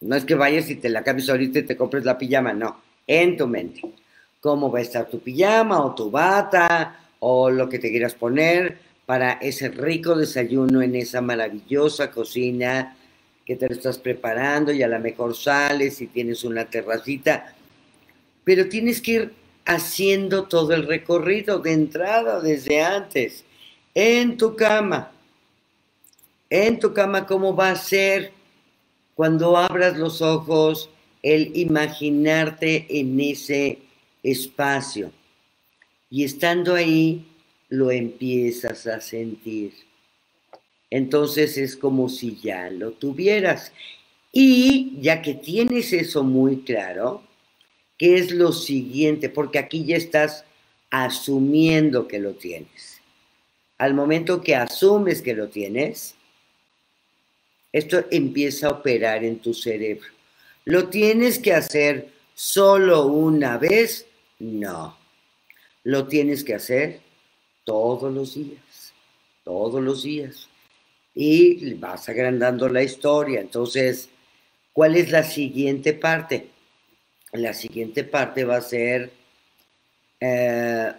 No 0.00 0.14
es 0.14 0.24
que 0.24 0.36
vayas 0.36 0.70
y 0.70 0.76
te 0.76 0.88
la 0.88 1.02
cambies 1.02 1.28
ahorita 1.28 1.58
y 1.58 1.64
te 1.64 1.76
compres 1.76 2.04
la 2.04 2.16
pijama, 2.16 2.52
no. 2.52 2.80
En 3.06 3.36
tu 3.36 3.48
mente. 3.48 3.82
¿Cómo 4.40 4.70
va 4.70 4.78
a 4.78 4.82
estar 4.82 5.08
tu 5.08 5.18
pijama 5.18 5.84
o 5.84 5.96
tu 5.96 6.12
bata 6.12 7.08
o 7.18 7.50
lo 7.50 7.68
que 7.68 7.80
te 7.80 7.90
quieras 7.90 8.14
poner? 8.14 8.78
Para 9.08 9.38
ese 9.40 9.70
rico 9.70 10.14
desayuno 10.14 10.82
en 10.82 10.94
esa 10.94 11.22
maravillosa 11.22 12.10
cocina 12.10 12.94
que 13.46 13.56
te 13.56 13.72
estás 13.72 13.96
preparando 13.96 14.70
y 14.70 14.82
a 14.82 14.86
lo 14.86 15.00
mejor 15.00 15.34
sales 15.34 16.02
y 16.02 16.08
tienes 16.08 16.44
una 16.44 16.66
terracita, 16.66 17.54
pero 18.44 18.68
tienes 18.68 19.00
que 19.00 19.12
ir 19.12 19.32
haciendo 19.64 20.44
todo 20.44 20.74
el 20.74 20.86
recorrido 20.86 21.58
de 21.58 21.72
entrada 21.72 22.40
desde 22.40 22.82
antes, 22.82 23.46
en 23.94 24.36
tu 24.36 24.54
cama. 24.54 25.10
En 26.50 26.78
tu 26.78 26.92
cama, 26.92 27.24
¿cómo 27.24 27.56
va 27.56 27.70
a 27.70 27.76
ser 27.76 28.32
cuando 29.14 29.56
abras 29.56 29.96
los 29.96 30.20
ojos 30.20 30.90
el 31.22 31.56
imaginarte 31.56 32.84
en 32.90 33.18
ese 33.20 33.78
espacio? 34.22 35.10
Y 36.10 36.24
estando 36.24 36.74
ahí, 36.74 37.27
lo 37.68 37.90
empiezas 37.90 38.86
a 38.86 39.00
sentir. 39.00 39.72
Entonces 40.90 41.58
es 41.58 41.76
como 41.76 42.08
si 42.08 42.36
ya 42.36 42.70
lo 42.70 42.92
tuvieras. 42.92 43.72
Y 44.32 44.98
ya 45.00 45.22
que 45.22 45.34
tienes 45.34 45.92
eso 45.92 46.22
muy 46.22 46.62
claro, 46.62 47.22
¿qué 47.96 48.16
es 48.16 48.30
lo 48.30 48.52
siguiente? 48.52 49.28
Porque 49.28 49.58
aquí 49.58 49.84
ya 49.84 49.96
estás 49.96 50.44
asumiendo 50.90 52.08
que 52.08 52.18
lo 52.18 52.34
tienes. 52.34 53.00
Al 53.78 53.94
momento 53.94 54.40
que 54.40 54.56
asumes 54.56 55.22
que 55.22 55.34
lo 55.34 55.48
tienes, 55.48 56.14
esto 57.72 58.04
empieza 58.10 58.68
a 58.68 58.72
operar 58.72 59.24
en 59.24 59.38
tu 59.38 59.54
cerebro. 59.54 60.08
¿Lo 60.64 60.88
tienes 60.88 61.38
que 61.38 61.52
hacer 61.52 62.08
solo 62.34 63.06
una 63.06 63.58
vez? 63.58 64.06
No. 64.38 64.96
Lo 65.84 66.06
tienes 66.06 66.44
que 66.44 66.54
hacer 66.54 67.07
todos 67.68 68.10
los 68.14 68.34
días, 68.34 68.94
todos 69.44 69.82
los 69.82 70.02
días. 70.02 70.48
Y 71.14 71.74
vas 71.74 72.08
agrandando 72.08 72.66
la 72.70 72.82
historia. 72.82 73.40
Entonces, 73.40 74.08
¿cuál 74.72 74.96
es 74.96 75.10
la 75.10 75.22
siguiente 75.22 75.92
parte? 75.92 76.48
La 77.32 77.52
siguiente 77.52 78.04
parte 78.04 78.44
va 78.44 78.56
a 78.56 78.62
ser 78.62 79.12
eh, 80.18 80.92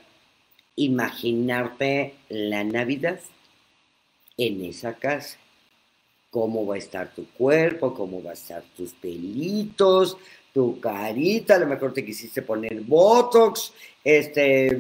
imaginarte 0.76 2.14
la 2.30 2.64
Navidad 2.64 3.20
en 4.38 4.64
esa 4.64 4.94
casa. 4.94 5.40
Cómo 6.30 6.68
va 6.68 6.76
a 6.76 6.78
estar 6.78 7.16
tu 7.16 7.26
cuerpo, 7.32 7.96
cómo 7.96 8.22
va 8.22 8.30
a 8.30 8.34
estar 8.34 8.62
tus 8.78 8.94
pelitos, 8.94 10.18
tu 10.54 10.80
carita, 10.80 11.56
a 11.56 11.60
lo 11.60 11.66
mejor 11.66 11.94
te 11.94 12.06
quisiste 12.06 12.44
poner 12.44 12.82
Botox, 12.82 13.74
este, 14.04 14.78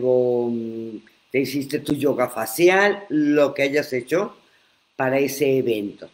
te 1.31 1.39
hiciste 1.39 1.79
tu 1.79 1.93
yoga 1.93 2.29
facial, 2.29 3.05
lo 3.09 3.53
que 3.53 3.63
hayas 3.63 3.93
hecho 3.93 4.36
para 4.95 5.19
ese 5.19 5.57
evento, 5.57 6.09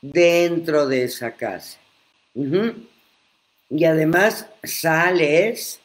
dentro 0.00 0.86
de 0.86 1.04
esa 1.04 1.32
casa. 1.32 1.78
Y 2.34 3.84
además 3.84 4.46
sales 4.62 5.80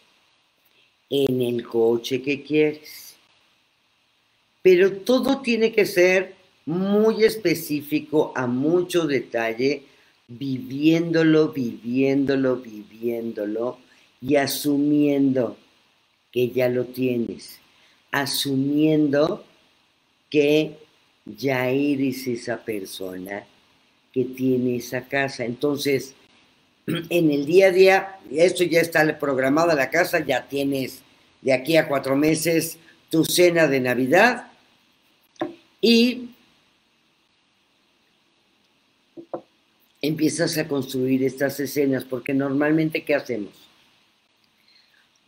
en 1.10 1.42
el 1.42 1.66
coche 1.66 2.22
que 2.22 2.44
quieres. 2.44 3.16
Pero 4.62 4.92
todo 4.98 5.42
tiene 5.42 5.72
que 5.72 5.86
ser 5.86 6.36
muy 6.66 7.24
específico, 7.24 8.34
a 8.36 8.46
mucho 8.46 9.08
detalle, 9.08 9.84
viviéndolo, 10.28 11.54
viviéndolo, 11.54 12.58
viviéndolo 12.58 13.80
y 14.22 14.36
asumiendo 14.36 15.58
que 16.30 16.50
ya 16.50 16.68
lo 16.68 16.84
tienes 16.86 17.62
asumiendo 18.22 19.46
que 20.30 20.78
ya 21.26 21.70
eres 21.70 22.28
esa 22.28 22.64
persona 22.64 23.46
que 24.14 24.26
tiene 24.26 24.78
esa 24.78 25.08
casa. 25.08 25.46
Entonces, 25.46 26.16
en 26.88 27.32
el 27.32 27.46
día 27.46 27.68
a 27.68 27.72
día, 27.72 28.20
esto 28.32 28.64
ya 28.64 28.82
está 28.82 29.20
programada 29.20 29.76
la 29.76 29.90
casa, 29.90 30.20
ya 30.20 30.48
tienes 30.48 31.02
de 31.42 31.54
aquí 31.54 31.78
a 31.78 31.88
cuatro 31.88 32.16
meses 32.16 32.78
tu 33.10 33.24
cena 33.24 33.68
de 33.68 33.80
Navidad 33.80 34.52
y 35.80 36.32
empiezas 40.02 40.58
a 40.58 40.68
construir 40.68 41.24
estas 41.24 41.60
escenas, 41.60 42.04
porque 42.04 42.34
normalmente, 42.34 43.04
¿qué 43.04 43.16
hacemos? 43.16 43.54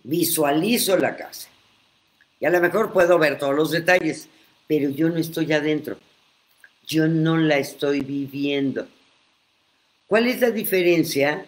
Visualizo 0.04 0.98
la 0.98 1.16
casa 1.16 1.50
y 2.40 2.46
a 2.46 2.50
lo 2.50 2.62
mejor 2.62 2.94
puedo 2.94 3.20
ver 3.20 3.38
todos 3.38 3.56
los 3.56 3.72
detalles, 3.72 4.30
pero 4.68 4.90
yo 4.90 5.10
no 5.10 5.18
estoy 5.18 5.52
adentro. 5.54 5.98
yo 6.88 7.08
no 7.08 7.38
la 7.38 7.60
estoy 7.60 8.00
viviendo. 8.00 8.88
¿Cuál 10.08 10.26
es 10.26 10.42
la 10.42 10.50
diferencia? 10.50 11.46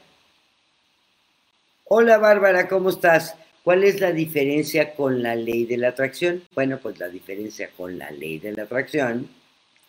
Hola 1.85 2.19
Bárbara, 2.19 2.67
¿cómo 2.67 2.91
estás? 2.91 3.35
¿Cuál 3.63 3.83
es 3.83 3.99
la 3.99 4.11
diferencia 4.11 4.93
con 4.93 5.23
la 5.23 5.35
ley 5.35 5.65
de 5.65 5.77
la 5.77 5.89
atracción? 5.89 6.43
Bueno, 6.53 6.77
pues 6.79 6.99
la 6.99 7.09
diferencia 7.09 7.71
con 7.75 7.97
la 7.97 8.11
ley 8.11 8.37
de 8.37 8.51
la 8.51 8.63
atracción, 8.63 9.27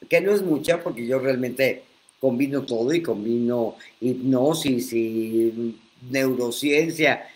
que 0.09 0.23
no 0.23 0.32
es 0.32 0.40
mucha 0.40 0.82
porque 0.82 1.06
yo 1.06 1.18
realmente 1.18 1.85
combino 2.18 2.62
todo 2.62 2.94
y 2.94 3.02
combino 3.02 3.76
hipnosis 4.00 4.92
y 4.94 5.78
neurociencia. 6.11 7.28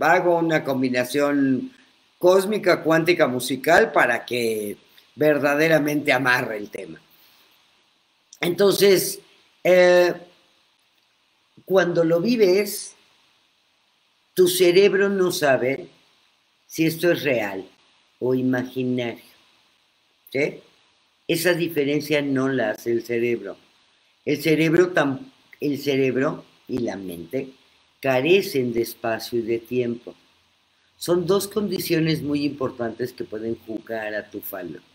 Hago 0.00 0.38
una 0.38 0.64
combinación 0.64 1.70
cósmica, 2.22 2.84
cuántica, 2.84 3.26
musical 3.26 3.90
para 3.90 4.24
que 4.24 4.76
verdaderamente 5.16 6.12
amarre 6.12 6.56
el 6.56 6.70
tema. 6.70 7.00
Entonces, 8.40 9.18
eh, 9.64 10.14
cuando 11.64 12.04
lo 12.04 12.20
vives, 12.20 12.94
tu 14.34 14.46
cerebro 14.46 15.08
no 15.08 15.32
sabe 15.32 15.88
si 16.68 16.86
esto 16.86 17.10
es 17.10 17.24
real 17.24 17.68
o 18.20 18.34
imaginario. 18.34 19.24
Esa 21.26 21.54
diferencia 21.54 22.22
no 22.22 22.48
la 22.48 22.70
hace 22.70 22.92
el 22.92 23.02
cerebro. 23.02 23.56
El 24.24 24.40
cerebro, 24.40 24.92
el 25.60 25.78
cerebro 25.80 26.44
y 26.68 26.78
la 26.78 26.94
mente 26.94 27.48
carecen 27.98 28.72
de 28.72 28.82
espacio 28.82 29.40
y 29.40 29.42
de 29.42 29.58
tiempo. 29.58 30.14
Son 31.02 31.26
dos 31.26 31.48
condiciones 31.48 32.22
muy 32.22 32.44
importantes 32.44 33.12
que 33.12 33.24
pueden 33.24 33.56
jugar 33.66 34.14
a 34.14 34.30
tu, 34.30 34.40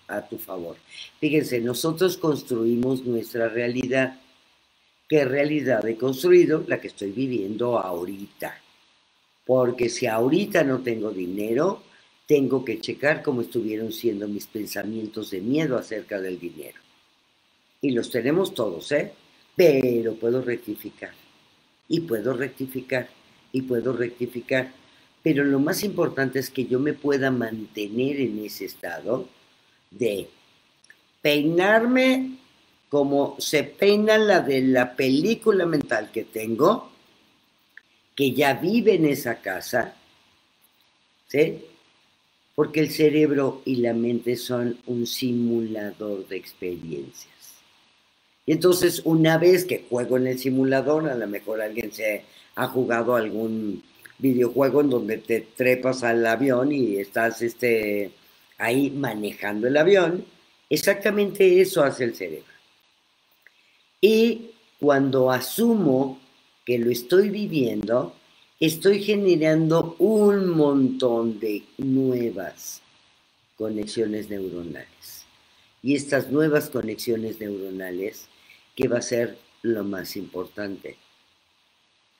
a 0.07 0.21
tu 0.29 0.37
favor. 0.37 0.77
Fíjense, 1.19 1.59
nosotros 1.59 2.15
construimos 2.15 3.03
nuestra 3.03 3.49
realidad. 3.49 4.17
¿Qué 5.09 5.25
realidad 5.25 5.85
he 5.85 5.97
construido? 5.97 6.63
La 6.67 6.79
que 6.79 6.87
estoy 6.87 7.11
viviendo 7.11 7.77
ahorita 7.77 8.61
porque 9.47 9.87
si 9.87 10.05
ahorita 10.05 10.65
no 10.65 10.79
tengo 10.79 11.09
dinero, 11.11 11.81
tengo 12.27 12.65
que 12.65 12.81
checar 12.81 13.23
cómo 13.23 13.41
estuvieron 13.41 13.93
siendo 13.93 14.27
mis 14.27 14.45
pensamientos 14.45 15.31
de 15.31 15.39
miedo 15.39 15.77
acerca 15.77 16.19
del 16.19 16.37
dinero. 16.37 16.81
Y 17.81 17.91
los 17.91 18.11
tenemos 18.11 18.53
todos, 18.53 18.91
¿eh? 18.91 19.13
Pero 19.55 20.15
puedo 20.15 20.41
rectificar. 20.41 21.13
Y 21.87 22.01
puedo 22.01 22.33
rectificar. 22.33 23.07
Y 23.53 23.61
puedo 23.61 23.93
rectificar. 23.93 24.73
Pero 25.27 25.43
lo 25.43 25.60
más 25.60 25.84
importante 25.84 26.39
es 26.39 26.50
que 26.50 26.67
yo 26.67 26.79
me 26.79 26.93
pueda 26.93 27.31
mantener 27.31 28.22
en 28.22 28.46
ese 28.46 28.63
estado 28.63 29.27
de 29.91 30.29
peinarme 31.22 32.38
como 32.88 33.36
se 33.38 33.63
peina 33.63 34.17
la 34.17 34.39
de 34.39 34.62
la 34.62 34.96
película 34.96 35.65
mental 35.65 36.12
que 36.13 36.24
tengo, 36.24 36.89
que 38.15 38.31
ya 38.31 38.53
vive 38.53 38.96
en 38.96 39.07
esa 39.07 39.41
casa, 39.41 39.96
¿sí? 41.27 41.62
Porque 42.55 42.79
el 42.79 42.89
cerebro 42.89 43.63
y 43.65 43.75
la 43.75 43.93
mente 43.93 44.38
son 44.38 44.77
un 44.86 45.05
simulador 45.05 46.25
de 46.29 46.38
experiencias. 46.38 47.57
Y 48.46 48.53
entonces, 48.53 49.01
una 49.03 49.38
vez 49.38 49.65
que 49.65 49.86
juego 49.89 50.15
en 50.15 50.27
el 50.27 50.39
simulador, 50.39 51.10
a 51.10 51.15
lo 51.15 51.27
mejor 51.27 51.62
alguien 51.62 51.91
se 51.91 52.24
ha 52.55 52.67
jugado 52.69 53.17
algún 53.17 53.84
videojuego 54.19 54.81
en 54.81 54.89
donde 54.89 55.17
te 55.17 55.41
trepas 55.41 56.03
al 56.03 56.25
avión 56.25 56.71
y 56.71 56.97
estás 56.97 57.41
este, 57.41 58.12
ahí 58.57 58.89
manejando 58.89 59.67
el 59.67 59.77
avión, 59.77 60.25
exactamente 60.69 61.62
eso 61.62 61.83
hace 61.83 62.03
el 62.03 62.15
cerebro. 62.15 62.45
Y 64.01 64.51
cuando 64.79 65.31
asumo 65.31 66.19
que 66.65 66.77
lo 66.77 66.91
estoy 66.91 67.29
viviendo, 67.29 68.13
estoy 68.59 69.03
generando 69.03 69.95
un 70.00 70.50
montón 70.50 71.39
de 71.39 71.63
nuevas 71.77 72.82
conexiones 73.56 74.30
neuronales. 74.30 75.25
Y 75.82 75.95
estas 75.95 76.30
nuevas 76.30 76.69
conexiones 76.69 77.39
neuronales, 77.39 78.27
¿qué 78.75 78.88
va 78.88 78.97
a 78.97 79.01
ser 79.01 79.38
lo 79.62 79.84
más 79.84 80.15
importante? 80.15 80.97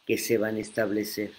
Que 0.06 0.18
se 0.18 0.38
van 0.38 0.56
a 0.56 0.60
establecer. 0.60 1.32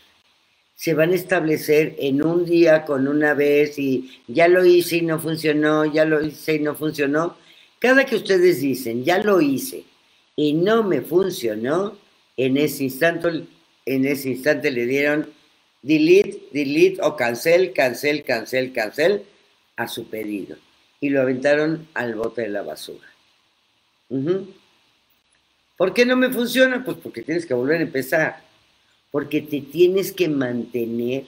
Se 0.78 0.94
van 0.94 1.10
a 1.10 1.16
establecer 1.16 1.96
en 1.98 2.22
un 2.22 2.44
día 2.44 2.84
con 2.84 3.08
una 3.08 3.34
vez 3.34 3.80
y 3.80 4.22
ya 4.28 4.46
lo 4.46 4.64
hice 4.64 4.98
y 4.98 5.02
no 5.02 5.18
funcionó, 5.18 5.84
ya 5.84 6.04
lo 6.04 6.24
hice 6.24 6.54
y 6.54 6.60
no 6.60 6.76
funcionó. 6.76 7.36
Cada 7.80 8.06
que 8.06 8.14
ustedes 8.14 8.60
dicen, 8.60 9.04
ya 9.04 9.18
lo 9.18 9.40
hice 9.40 9.82
y 10.36 10.52
no 10.52 10.84
me 10.84 11.00
funcionó, 11.00 11.98
en 12.36 12.56
ese 12.56 12.84
instante, 12.84 13.42
en 13.86 14.06
ese 14.06 14.30
instante 14.30 14.70
le 14.70 14.86
dieron 14.86 15.28
delete, 15.82 16.44
delete 16.52 17.02
o 17.02 17.16
cancel, 17.16 17.72
cancel, 17.72 18.22
cancel, 18.22 18.72
cancel 18.72 19.24
a 19.74 19.88
su 19.88 20.08
pedido. 20.08 20.56
Y 21.00 21.10
lo 21.10 21.22
aventaron 21.22 21.88
al 21.94 22.14
bote 22.14 22.42
de 22.42 22.50
la 22.50 22.62
basura. 22.62 23.08
¿Por 25.76 25.92
qué 25.92 26.06
no 26.06 26.16
me 26.16 26.30
funciona? 26.30 26.84
Pues 26.84 26.98
porque 26.98 27.22
tienes 27.22 27.44
que 27.44 27.54
volver 27.54 27.80
a 27.80 27.82
empezar. 27.82 28.47
Porque 29.10 29.40
te 29.40 29.60
tienes 29.60 30.12
que 30.12 30.28
mantener. 30.28 31.24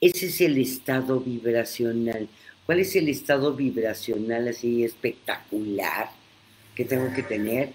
Ese 0.00 0.26
es 0.26 0.40
el 0.40 0.58
estado 0.58 1.20
vibracional. 1.20 2.28
¿Cuál 2.66 2.80
es 2.80 2.94
el 2.96 3.08
estado 3.08 3.54
vibracional 3.54 4.48
así 4.48 4.84
espectacular 4.84 6.10
que 6.74 6.84
tengo 6.84 7.12
que 7.14 7.22
tener? 7.22 7.72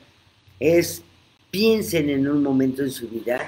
Es 0.59 1.03
piensen 1.53 2.09
en 2.09 2.27
un 2.27 2.41
momento 2.41 2.81
en 2.81 2.89
su 2.89 3.07
vida 3.07 3.39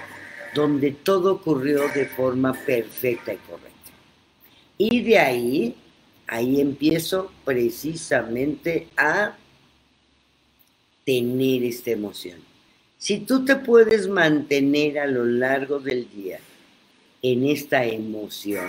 donde 0.54 0.92
todo 0.92 1.34
ocurrió 1.34 1.88
de 1.90 2.06
forma 2.06 2.54
perfecta 2.54 3.34
y 3.34 3.38
correcta. 3.38 3.92
Y 4.78 5.02
de 5.02 5.18
ahí, 5.18 5.76
ahí 6.28 6.62
empiezo 6.62 7.32
precisamente 7.44 8.88
a 8.96 9.36
tener 11.04 11.64
esta 11.64 11.92
emoción. 11.92 12.40
Si 13.06 13.20
tú 13.20 13.46
te 13.46 13.56
puedes 13.58 14.08
mantener 14.08 14.98
a 14.98 15.06
lo 15.06 15.26
largo 15.26 15.78
del 15.78 16.10
día 16.10 16.40
en 17.22 17.46
esta 17.46 17.86
emoción, 17.86 18.68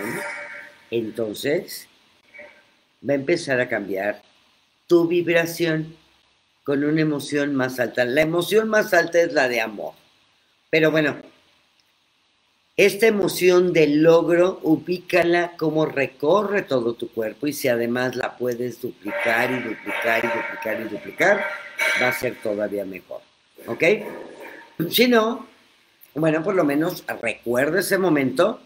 entonces 0.91 1.87
va 3.01 3.13
a 3.13 3.15
empezar 3.15 3.59
a 3.59 3.67
cambiar 3.67 4.21
tu 4.85 5.07
vibración 5.07 5.97
con 6.63 6.83
una 6.83 7.01
emoción 7.01 7.55
más 7.55 7.79
alta. 7.79 8.05
La 8.05 8.21
emoción 8.21 8.69
más 8.69 8.93
alta 8.93 9.19
es 9.19 9.33
la 9.33 9.49
de 9.49 9.59
amor. 9.59 9.95
Pero 10.69 10.91
bueno, 10.91 11.17
esta 12.75 13.07
emoción 13.07 13.73
del 13.73 14.03
logro, 14.03 14.59
ubícala 14.61 15.53
como 15.57 15.87
recorre 15.87 16.61
todo 16.61 16.93
tu 16.93 17.09
cuerpo 17.11 17.47
y 17.47 17.53
si 17.53 17.69
además 17.69 18.15
la 18.15 18.37
puedes 18.37 18.79
duplicar 18.79 19.49
y 19.49 19.67
duplicar 19.67 20.23
y 20.23 20.27
duplicar 20.27 20.81
y 20.81 20.83
duplicar, 20.83 21.43
va 21.99 22.09
a 22.09 22.13
ser 22.13 22.35
todavía 22.35 22.85
mejor. 22.85 23.26
¿Ok? 23.67 23.83
Si 24.89 25.07
no, 25.07 25.47
bueno, 26.15 26.43
por 26.43 26.55
lo 26.55 26.63
menos 26.63 27.03
recuerda 27.21 27.79
ese 27.79 27.97
momento, 27.97 28.59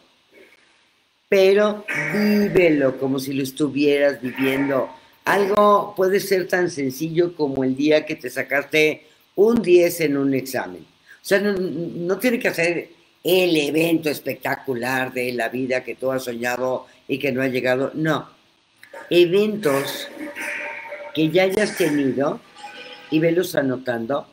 pero 1.28 1.86
vívelo 2.14 2.98
como 2.98 3.20
si 3.20 3.34
lo 3.34 3.44
estuvieras 3.44 4.22
viviendo 4.22 4.90
algo 5.26 5.94
puede 5.96 6.20
ser 6.20 6.48
tan 6.48 6.70
sencillo 6.70 7.36
como 7.36 7.64
el 7.64 7.76
día 7.76 8.06
que 8.06 8.16
te 8.16 8.30
sacaste 8.30 9.06
un 9.36 9.62
10 9.62 10.02
en 10.02 10.18
un 10.18 10.34
examen. 10.34 10.82
O 10.82 11.24
sea, 11.26 11.40
no, 11.40 12.18
tiene 12.18 12.40
que 12.40 12.54
ser 12.54 12.90
el 13.24 13.56
evento 13.56 14.10
espectacular 14.10 15.14
de 15.14 15.32
la 15.34 15.50
vida 15.50 15.84
que 15.84 15.96
tú 15.96 16.12
has 16.12 16.24
soñado 16.24 16.88
y 17.08 17.20
que 17.20 17.32
no 17.32 17.44
ha 17.44 17.48
llegado. 17.48 17.92
No. 17.94 18.30
Eventos 19.10 20.10
que 21.14 21.30
ya 21.30 21.44
hayas 21.44 21.78
tenido 21.78 22.40
y 23.12 23.20
velos 23.20 23.56
anotando. 23.56 24.28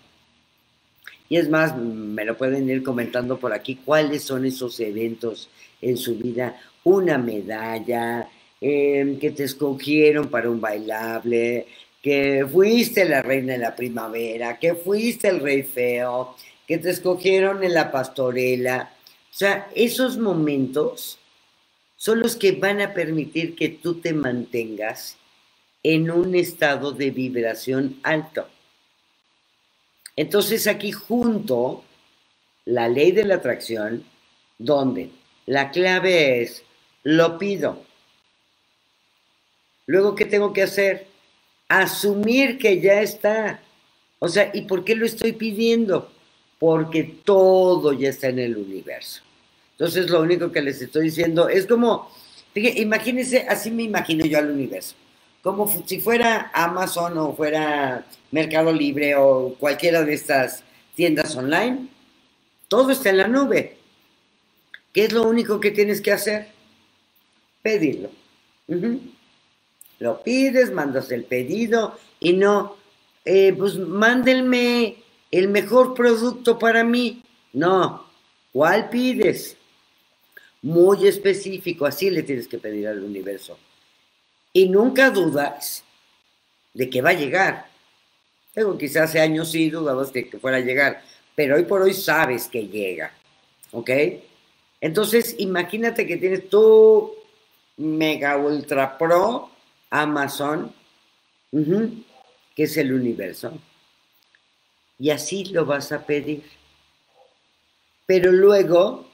Y 1.28 1.36
es 1.36 1.48
más, 1.48 1.76
me 1.76 2.24
lo 2.24 2.36
pueden 2.36 2.68
ir 2.70 2.82
comentando 2.82 3.38
por 3.38 3.52
aquí, 3.52 3.76
cuáles 3.84 4.22
son 4.22 4.46
esos 4.46 4.80
eventos 4.80 5.50
en 5.82 5.96
su 5.96 6.16
vida. 6.16 6.58
Una 6.84 7.18
medalla, 7.18 8.28
Em, 8.60 9.20
que 9.20 9.30
te 9.30 9.44
escogieron 9.44 10.28
para 10.30 10.50
un 10.50 10.60
bailable, 10.60 11.66
que 12.02 12.44
fuiste 12.50 13.04
la 13.04 13.22
reina 13.22 13.52
de 13.52 13.58
la 13.60 13.76
primavera, 13.76 14.58
que 14.58 14.74
fuiste 14.74 15.28
el 15.28 15.40
rey 15.40 15.62
feo, 15.62 16.34
que 16.66 16.78
te 16.78 16.90
escogieron 16.90 17.62
en 17.62 17.74
la 17.74 17.92
pastorela. 17.92 18.90
O 19.30 19.34
sea, 19.34 19.68
esos 19.76 20.18
momentos 20.18 21.20
son 21.96 22.18
los 22.20 22.34
que 22.34 22.52
van 22.52 22.80
a 22.80 22.94
permitir 22.94 23.54
que 23.54 23.68
tú 23.68 24.00
te 24.00 24.12
mantengas 24.12 25.16
en 25.84 26.10
un 26.10 26.34
estado 26.34 26.90
de 26.90 27.10
vibración 27.12 28.00
alto. 28.02 28.48
Entonces 30.18 30.66
aquí 30.66 30.90
junto 30.92 31.84
la 32.64 32.88
ley 32.88 33.12
de 33.12 33.24
la 33.24 33.36
atracción, 33.36 34.04
donde 34.58 35.10
la 35.46 35.70
clave 35.70 36.42
es, 36.42 36.64
lo 37.04 37.38
pido, 37.38 37.82
Luego, 39.88 40.14
¿qué 40.14 40.26
tengo 40.26 40.52
que 40.52 40.62
hacer? 40.62 41.06
Asumir 41.66 42.58
que 42.58 42.78
ya 42.78 43.00
está. 43.00 43.58
O 44.18 44.28
sea, 44.28 44.50
¿y 44.52 44.62
por 44.62 44.84
qué 44.84 44.94
lo 44.94 45.06
estoy 45.06 45.32
pidiendo? 45.32 46.12
Porque 46.58 47.04
todo 47.24 47.94
ya 47.94 48.10
está 48.10 48.28
en 48.28 48.38
el 48.38 48.58
universo. 48.58 49.22
Entonces, 49.72 50.10
lo 50.10 50.20
único 50.20 50.52
que 50.52 50.60
les 50.60 50.82
estoy 50.82 51.04
diciendo 51.04 51.48
es 51.48 51.66
como, 51.66 52.10
imagínense, 52.54 53.46
así 53.48 53.70
me 53.70 53.84
imagino 53.84 54.26
yo 54.26 54.36
al 54.36 54.50
universo, 54.50 54.94
como 55.42 55.68
si 55.86 56.00
fuera 56.00 56.50
Amazon 56.52 57.16
o 57.18 57.34
fuera 57.34 58.06
Mercado 58.30 58.72
Libre 58.72 59.14
o 59.16 59.54
cualquiera 59.58 60.02
de 60.04 60.14
estas 60.14 60.64
tiendas 60.94 61.34
online, 61.36 61.88
todo 62.68 62.90
está 62.90 63.10
en 63.10 63.18
la 63.18 63.28
nube. 63.28 63.78
¿Qué 64.92 65.04
es 65.04 65.12
lo 65.12 65.22
único 65.28 65.60
que 65.60 65.70
tienes 65.70 66.00
que 66.00 66.12
hacer? 66.12 66.48
Pedirlo. 67.62 68.10
Lo 69.98 70.22
pides, 70.22 70.72
mandas 70.72 71.10
el 71.10 71.24
pedido 71.24 71.98
y 72.20 72.32
no, 72.32 72.76
eh, 73.24 73.54
pues 73.56 73.76
mándenme 73.76 74.96
el 75.30 75.48
mejor 75.48 75.94
producto 75.94 76.58
para 76.58 76.84
mí. 76.84 77.22
No, 77.52 78.06
¿cuál 78.52 78.90
pides? 78.90 79.56
Muy 80.62 81.06
específico, 81.06 81.86
así 81.86 82.10
le 82.10 82.22
tienes 82.22 82.48
que 82.48 82.58
pedir 82.58 82.88
al 82.88 83.02
universo. 83.02 83.56
Y 84.58 84.68
nunca 84.68 85.10
dudas 85.10 85.84
de 86.74 86.90
que 86.90 87.00
va 87.00 87.10
a 87.10 87.12
llegar. 87.12 87.68
Luego 88.56 88.76
quizás 88.76 89.10
hace 89.10 89.20
años 89.20 89.52
sí 89.52 89.70
dudabas 89.70 90.12
de 90.12 90.28
que 90.28 90.36
fuera 90.36 90.56
a 90.56 90.60
llegar, 90.60 91.00
pero 91.36 91.54
hoy 91.54 91.62
por 91.62 91.80
hoy 91.80 91.94
sabes 91.94 92.48
que 92.48 92.66
llega. 92.66 93.12
¿Ok? 93.70 93.88
Entonces, 94.80 95.36
imagínate 95.38 96.08
que 96.08 96.16
tienes 96.16 96.48
tu 96.48 97.14
mega 97.76 98.36
ultra 98.36 98.98
pro 98.98 99.48
Amazon, 99.90 100.74
que 101.52 102.62
es 102.64 102.76
el 102.78 102.92
universo. 102.92 103.56
Y 104.98 105.10
así 105.10 105.44
lo 105.44 105.66
vas 105.66 105.92
a 105.92 106.04
pedir. 106.04 106.42
Pero 108.06 108.32
luego, 108.32 109.08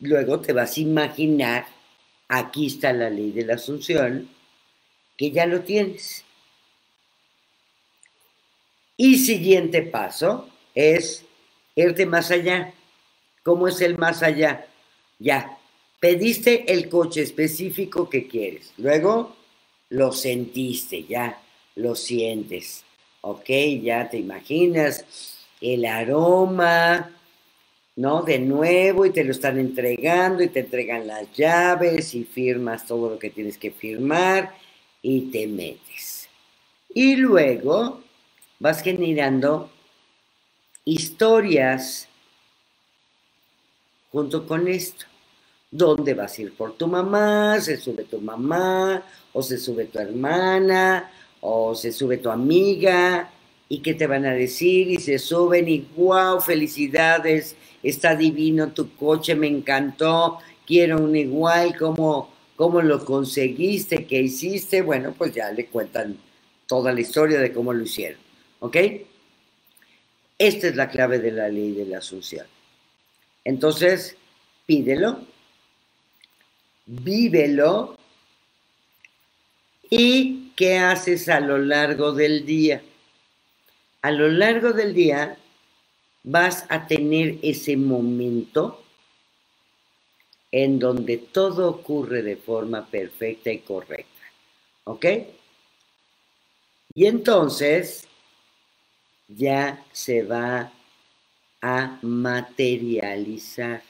luego 0.00 0.40
te 0.40 0.52
vas 0.52 0.76
a 0.76 0.80
imaginar, 0.80 1.66
aquí 2.32 2.66
está 2.66 2.94
la 2.94 3.10
ley 3.10 3.30
de 3.30 3.44
la 3.44 3.54
asunción, 3.54 4.28
que 5.18 5.30
ya 5.30 5.44
lo 5.44 5.60
tienes. 5.60 6.24
Y 8.96 9.18
siguiente 9.18 9.82
paso 9.82 10.48
es 10.74 11.24
irte 11.74 12.06
más 12.06 12.30
allá. 12.30 12.72
¿Cómo 13.42 13.68
es 13.68 13.82
el 13.82 13.98
más 13.98 14.22
allá? 14.22 14.66
Ya, 15.18 15.58
pediste 16.00 16.72
el 16.72 16.88
coche 16.88 17.20
específico 17.20 18.08
que 18.08 18.26
quieres. 18.26 18.72
Luego 18.78 19.36
lo 19.90 20.10
sentiste, 20.12 21.04
ya, 21.04 21.38
lo 21.74 21.94
sientes. 21.94 22.84
Ok, 23.20 23.50
ya 23.82 24.08
te 24.08 24.16
imaginas 24.16 25.04
el 25.60 25.84
aroma, 25.84 27.10
¿no? 27.96 28.22
De 28.22 28.38
nuevo 28.38 29.04
y 29.06 29.10
te 29.10 29.24
lo 29.24 29.32
están 29.32 29.58
entregando 29.58 30.42
y 30.42 30.48
te 30.48 30.60
entregan 30.60 31.06
las 31.06 31.32
llaves 31.32 32.14
y 32.14 32.24
firmas 32.24 32.86
todo 32.86 33.10
lo 33.10 33.18
que 33.18 33.30
tienes 33.30 33.58
que 33.58 33.70
firmar 33.70 34.54
y 35.02 35.30
te 35.30 35.46
metes. 35.46 36.28
Y 36.94 37.16
luego 37.16 38.00
vas 38.58 38.82
generando 38.82 39.70
historias 40.84 42.08
junto 44.10 44.46
con 44.46 44.68
esto. 44.68 45.06
¿Dónde 45.70 46.12
vas 46.12 46.38
a 46.38 46.42
ir 46.42 46.54
por 46.54 46.74
tu 46.74 46.86
mamá? 46.86 47.58
¿Se 47.60 47.78
sube 47.78 48.04
tu 48.04 48.20
mamá? 48.20 49.02
¿O 49.32 49.42
se 49.42 49.56
sube 49.56 49.86
tu 49.86 49.98
hermana? 49.98 51.10
¿O 51.40 51.74
se 51.74 51.92
sube 51.92 52.18
tu 52.18 52.30
amiga? 52.30 53.30
¿Y 53.70 53.78
qué 53.80 53.94
te 53.94 54.06
van 54.06 54.26
a 54.26 54.34
decir? 54.34 54.90
Y 54.90 54.98
se 54.98 55.18
suben 55.18 55.66
y 55.68 55.80
wow, 55.96 56.42
felicidades, 56.42 57.56
está 57.82 58.14
divino 58.14 58.72
tu 58.72 58.94
coche, 58.96 59.34
me 59.34 59.48
encantó, 59.48 60.38
quiero 60.66 60.98
un 60.98 61.16
igual, 61.16 61.76
¿cómo, 61.76 62.32
cómo 62.56 62.80
lo 62.82 63.04
conseguiste? 63.04 64.06
¿Qué 64.06 64.20
hiciste? 64.20 64.82
Bueno, 64.82 65.14
pues 65.16 65.34
ya 65.34 65.50
le 65.50 65.66
cuentan 65.66 66.16
toda 66.66 66.92
la 66.92 67.00
historia 67.00 67.40
de 67.40 67.52
cómo 67.52 67.72
lo 67.72 67.82
hicieron. 67.82 68.20
¿Ok? 68.60 68.76
Esta 70.38 70.68
es 70.68 70.76
la 70.76 70.88
clave 70.88 71.18
de 71.18 71.32
la 71.32 71.48
ley 71.48 71.72
de 71.72 71.86
la 71.86 71.98
asunción. 71.98 72.46
Entonces, 73.44 74.16
pídelo, 74.66 75.20
vívelo 76.86 77.98
y 79.90 80.52
qué 80.56 80.78
haces 80.78 81.28
a 81.28 81.40
lo 81.40 81.58
largo 81.58 82.12
del 82.12 82.46
día. 82.46 82.82
A 84.00 84.10
lo 84.10 84.28
largo 84.28 84.72
del 84.72 84.94
día 84.94 85.36
vas 86.22 86.64
a 86.68 86.86
tener 86.86 87.38
ese 87.42 87.76
momento 87.76 88.82
en 90.50 90.78
donde 90.78 91.16
todo 91.18 91.68
ocurre 91.68 92.22
de 92.22 92.36
forma 92.36 92.86
perfecta 92.86 93.50
y 93.50 93.60
correcta. 93.60 94.06
¿Ok? 94.84 95.06
Y 96.94 97.06
entonces 97.06 98.06
ya 99.28 99.82
se 99.92 100.22
va 100.22 100.72
a 101.62 101.98
materializar. 102.02 103.82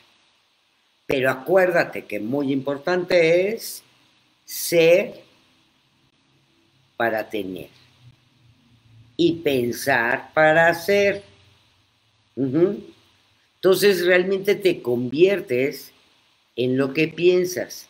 Pero 1.06 1.30
acuérdate 1.30 2.04
que 2.04 2.20
muy 2.20 2.52
importante 2.52 3.52
es 3.52 3.82
ser 4.44 5.24
para 6.96 7.28
tener 7.28 7.70
y 9.16 9.32
pensar 9.40 10.32
para 10.32 10.68
hacer. 10.68 11.31
Entonces 12.36 14.04
realmente 14.06 14.54
te 14.54 14.82
conviertes 14.82 15.92
en 16.56 16.76
lo 16.76 16.92
que 16.92 17.08
piensas. 17.08 17.88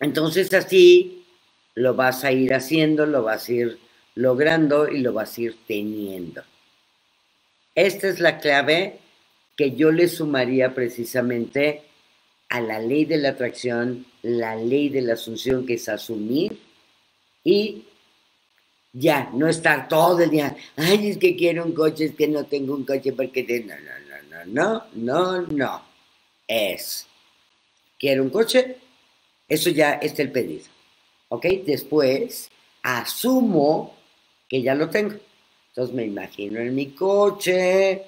Entonces 0.00 0.52
así 0.54 1.24
lo 1.74 1.94
vas 1.94 2.24
a 2.24 2.32
ir 2.32 2.54
haciendo, 2.54 3.06
lo 3.06 3.22
vas 3.22 3.48
a 3.48 3.52
ir 3.52 3.78
logrando 4.14 4.88
y 4.88 4.98
lo 4.98 5.12
vas 5.12 5.36
a 5.36 5.40
ir 5.42 5.56
teniendo. 5.66 6.42
Esta 7.74 8.08
es 8.08 8.18
la 8.20 8.38
clave 8.38 8.98
que 9.56 9.72
yo 9.72 9.92
le 9.92 10.08
sumaría 10.08 10.74
precisamente 10.74 11.82
a 12.48 12.60
la 12.60 12.80
ley 12.80 13.04
de 13.04 13.18
la 13.18 13.30
atracción, 13.30 14.06
la 14.22 14.56
ley 14.56 14.88
de 14.88 15.02
la 15.02 15.12
asunción, 15.12 15.66
que 15.66 15.74
es 15.74 15.88
asumir 15.88 16.58
y 17.44 17.84
ya, 18.92 19.30
no 19.32 19.48
estar 19.48 19.88
todo 19.88 20.20
el 20.20 20.30
día, 20.30 20.56
ay, 20.76 21.10
es 21.10 21.18
que 21.18 21.36
quiero 21.36 21.64
un 21.64 21.72
coche, 21.72 22.06
es 22.06 22.14
que 22.14 22.28
no 22.28 22.44
tengo 22.44 22.74
un 22.74 22.84
coche 22.84 23.12
porque... 23.12 23.44
No, 23.64 23.74
no, 23.76 24.44
no, 24.44 24.84
no, 24.94 25.42
no, 25.42 25.42
no. 25.42 25.82
Es, 26.46 27.06
quiero 27.98 28.24
un 28.24 28.30
coche, 28.30 28.76
eso 29.48 29.70
ya 29.70 29.92
está 29.94 30.22
el 30.22 30.32
pedido. 30.32 30.64
¿Ok? 31.28 31.46
Después, 31.64 32.50
asumo 32.82 33.94
que 34.48 34.62
ya 34.62 34.74
lo 34.74 34.90
tengo. 34.90 35.14
Entonces 35.68 35.94
me 35.94 36.04
imagino 36.04 36.58
en 36.58 36.74
mi 36.74 36.86
coche, 36.86 38.06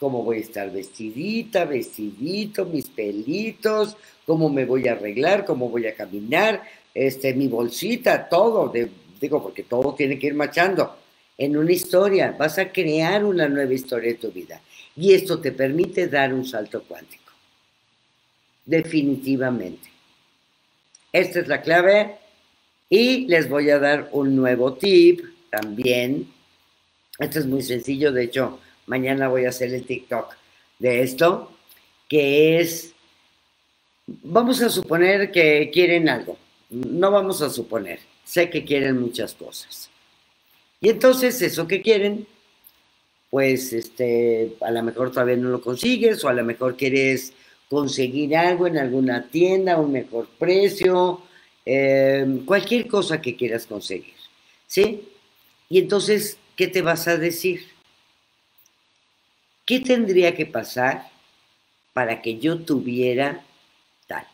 cómo 0.00 0.22
voy 0.22 0.38
a 0.38 0.40
estar 0.40 0.72
vestidita, 0.72 1.66
vestidito, 1.66 2.64
mis 2.64 2.88
pelitos, 2.88 3.96
cómo 4.24 4.48
me 4.48 4.64
voy 4.64 4.88
a 4.88 4.92
arreglar, 4.92 5.44
cómo 5.44 5.68
voy 5.68 5.86
a 5.86 5.94
caminar, 5.94 6.62
este, 6.94 7.34
mi 7.34 7.48
bolsita, 7.48 8.26
todo, 8.28 8.72
digo, 9.24 9.42
porque 9.42 9.64
todo 9.64 9.94
tiene 9.94 10.18
que 10.18 10.28
ir 10.28 10.34
marchando. 10.34 10.96
En 11.36 11.56
una 11.56 11.72
historia, 11.72 12.34
vas 12.38 12.58
a 12.58 12.70
crear 12.70 13.24
una 13.24 13.48
nueva 13.48 13.72
historia 13.72 14.12
de 14.12 14.18
tu 14.18 14.30
vida. 14.30 14.60
Y 14.96 15.12
esto 15.12 15.40
te 15.40 15.52
permite 15.52 16.06
dar 16.06 16.32
un 16.32 16.46
salto 16.46 16.82
cuántico. 16.82 17.32
Definitivamente. 18.64 19.90
Esta 21.12 21.40
es 21.40 21.48
la 21.48 21.60
clave. 21.60 22.16
Y 22.88 23.26
les 23.26 23.48
voy 23.48 23.70
a 23.70 23.78
dar 23.78 24.08
un 24.12 24.36
nuevo 24.36 24.74
tip 24.74 25.20
también. 25.50 26.28
Esto 27.18 27.38
es 27.38 27.46
muy 27.46 27.62
sencillo, 27.62 28.12
de 28.12 28.24
hecho, 28.24 28.58
mañana 28.86 29.28
voy 29.28 29.44
a 29.44 29.50
hacer 29.50 29.72
el 29.72 29.86
TikTok 29.86 30.34
de 30.78 31.02
esto, 31.02 31.52
que 32.08 32.58
es, 32.58 32.92
vamos 34.06 34.60
a 34.62 34.68
suponer 34.68 35.30
que 35.30 35.70
quieren 35.72 36.08
algo, 36.08 36.36
no 36.70 37.10
vamos 37.10 37.40
a 37.40 37.50
suponer, 37.50 38.00
sé 38.24 38.50
que 38.50 38.64
quieren 38.64 39.00
muchas 39.00 39.34
cosas. 39.34 39.90
Y 40.80 40.88
entonces 40.90 41.40
eso 41.40 41.66
que 41.66 41.82
quieren, 41.82 42.26
pues 43.30 43.72
este, 43.72 44.56
a 44.60 44.70
lo 44.70 44.82
mejor 44.82 45.10
todavía 45.10 45.36
no 45.36 45.50
lo 45.50 45.60
consigues 45.60 46.22
o 46.24 46.28
a 46.28 46.34
lo 46.34 46.44
mejor 46.44 46.76
quieres 46.76 47.32
conseguir 47.68 48.36
algo 48.36 48.66
en 48.66 48.78
alguna 48.78 49.28
tienda, 49.28 49.78
un 49.78 49.92
mejor 49.92 50.28
precio, 50.38 51.22
eh, 51.66 52.42
cualquier 52.44 52.86
cosa 52.86 53.20
que 53.20 53.36
quieras 53.36 53.66
conseguir, 53.66 54.14
¿sí? 54.66 55.08
Y 55.68 55.78
entonces, 55.78 56.38
¿qué 56.56 56.68
te 56.68 56.82
vas 56.82 57.08
a 57.08 57.16
decir? 57.16 57.66
¿Qué 59.64 59.80
tendría 59.80 60.34
que 60.34 60.44
pasar 60.44 61.10
para 61.94 62.20
que 62.20 62.38
yo 62.38 62.58
tuviera 62.60 63.42
tal? 64.06 64.26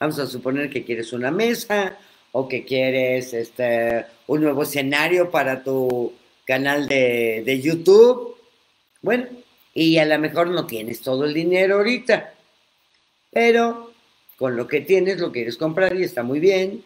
Vamos 0.00 0.18
a 0.18 0.26
suponer 0.26 0.70
que 0.70 0.82
quieres 0.82 1.12
una 1.12 1.30
mesa 1.30 1.98
o 2.32 2.48
que 2.48 2.64
quieres 2.64 3.34
este, 3.34 4.06
un 4.28 4.42
nuevo 4.42 4.62
escenario 4.62 5.30
para 5.30 5.62
tu 5.62 6.14
canal 6.46 6.88
de, 6.88 7.42
de 7.44 7.60
YouTube. 7.60 8.34
Bueno, 9.02 9.26
y 9.74 9.98
a 9.98 10.06
lo 10.06 10.18
mejor 10.18 10.48
no 10.48 10.66
tienes 10.66 11.02
todo 11.02 11.26
el 11.26 11.34
dinero 11.34 11.76
ahorita, 11.76 12.32
pero 13.30 13.92
con 14.38 14.56
lo 14.56 14.66
que 14.66 14.80
tienes 14.80 15.18
lo 15.18 15.30
quieres 15.30 15.58
comprar 15.58 15.94
y 15.94 16.04
está 16.04 16.22
muy 16.22 16.40
bien, 16.40 16.82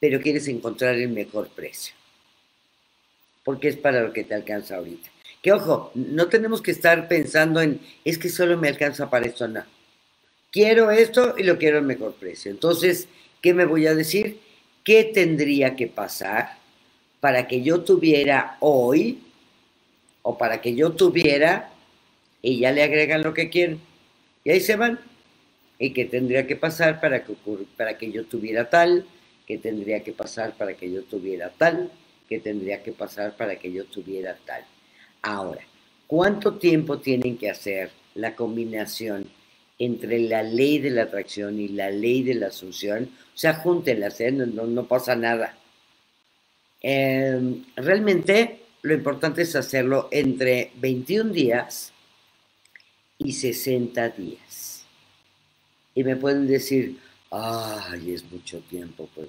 pero 0.00 0.20
quieres 0.20 0.48
encontrar 0.48 0.96
el 0.96 1.10
mejor 1.10 1.48
precio, 1.50 1.94
porque 3.44 3.68
es 3.68 3.76
para 3.76 4.02
lo 4.02 4.12
que 4.12 4.24
te 4.24 4.34
alcanza 4.34 4.76
ahorita. 4.76 5.08
Que 5.40 5.52
ojo, 5.52 5.92
no 5.94 6.28
tenemos 6.28 6.60
que 6.60 6.72
estar 6.72 7.06
pensando 7.06 7.60
en, 7.60 7.80
es 8.04 8.18
que 8.18 8.28
solo 8.28 8.58
me 8.58 8.68
alcanza 8.68 9.08
para 9.08 9.26
esto, 9.26 9.46
no. 9.46 9.62
Quiero 10.54 10.92
esto 10.92 11.34
y 11.36 11.42
lo 11.42 11.58
quiero 11.58 11.78
al 11.78 11.84
mejor 11.84 12.14
precio. 12.14 12.48
Entonces, 12.48 13.08
¿qué 13.42 13.52
me 13.52 13.64
voy 13.64 13.88
a 13.88 13.94
decir? 13.96 14.38
¿Qué 14.84 15.02
tendría 15.02 15.74
que 15.74 15.88
pasar 15.88 16.58
para 17.18 17.48
que 17.48 17.62
yo 17.62 17.80
tuviera 17.80 18.56
hoy 18.60 19.18
o 20.22 20.38
para 20.38 20.60
que 20.60 20.76
yo 20.76 20.92
tuviera 20.92 21.72
y 22.40 22.60
ya 22.60 22.70
le 22.70 22.84
agregan 22.84 23.24
lo 23.24 23.34
que 23.34 23.50
quieren 23.50 23.80
y 24.44 24.50
ahí 24.50 24.60
se 24.60 24.76
van? 24.76 25.00
¿Y 25.80 25.92
qué 25.92 26.04
tendría 26.04 26.46
que 26.46 26.54
pasar 26.54 27.00
para 27.00 27.24
que, 27.24 27.34
para 27.76 27.98
que 27.98 28.12
yo 28.12 28.24
tuviera 28.24 28.70
tal? 28.70 29.06
¿Qué 29.48 29.58
tendría 29.58 30.04
que 30.04 30.12
pasar 30.12 30.56
para 30.56 30.74
que 30.74 30.88
yo 30.88 31.02
tuviera 31.02 31.50
tal? 31.50 31.90
¿Qué 32.28 32.38
tendría 32.38 32.80
que 32.80 32.92
pasar 32.92 33.36
para 33.36 33.56
que 33.56 33.72
yo 33.72 33.86
tuviera 33.86 34.38
tal? 34.46 34.64
Ahora, 35.20 35.62
¿cuánto 36.06 36.58
tiempo 36.58 37.00
tienen 37.00 37.36
que 37.38 37.50
hacer 37.50 37.90
la 38.14 38.36
combinación 38.36 39.28
entre 39.78 40.18
la 40.20 40.42
ley 40.42 40.78
de 40.78 40.90
la 40.90 41.02
atracción 41.04 41.58
y 41.58 41.68
la 41.68 41.90
ley 41.90 42.22
de 42.22 42.34
la 42.34 42.48
asunción? 42.48 43.10
O 43.34 43.36
sea, 43.36 43.54
júntenlas, 43.54 44.20
¿eh? 44.20 44.30
no, 44.32 44.84
pasa 44.86 45.16
nada. 45.16 45.56
Em, 46.80 47.64
realmente 47.76 48.60
lo 48.82 48.94
importante 48.94 49.42
es 49.42 49.56
hacerlo 49.56 50.08
entre 50.10 50.72
21 50.76 51.32
días 51.32 51.92
y 53.18 53.32
60 53.32 54.08
días. 54.10 54.84
Y 55.94 56.04
me 56.04 56.16
pueden 56.16 56.46
decir, 56.46 56.98
ay, 57.30 58.12
es 58.12 58.30
mucho 58.30 58.60
tiempo, 58.68 59.08
pues 59.14 59.28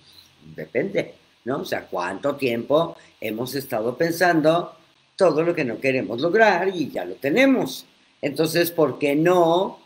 depende, 0.56 1.14
¿no? 1.46 1.62
O 1.62 1.66
sea, 1.66 1.88
¿cuánto 1.88 2.36
tiempo 2.36 2.98
hemos 3.22 3.56
estado 3.56 3.98
pensando 3.98 4.76
todo 5.16 5.44
lo 5.44 5.56
que 5.56 5.66
no 5.66 5.80
queremos 5.80 6.22
lograr 6.22 6.70
y 6.70 6.90
ya 6.90 7.06
lo 7.06 7.16
tenemos. 7.16 7.86
Entonces, 8.22 8.72
¿por 8.72 9.00
qué 9.00 9.16
no 9.16 9.80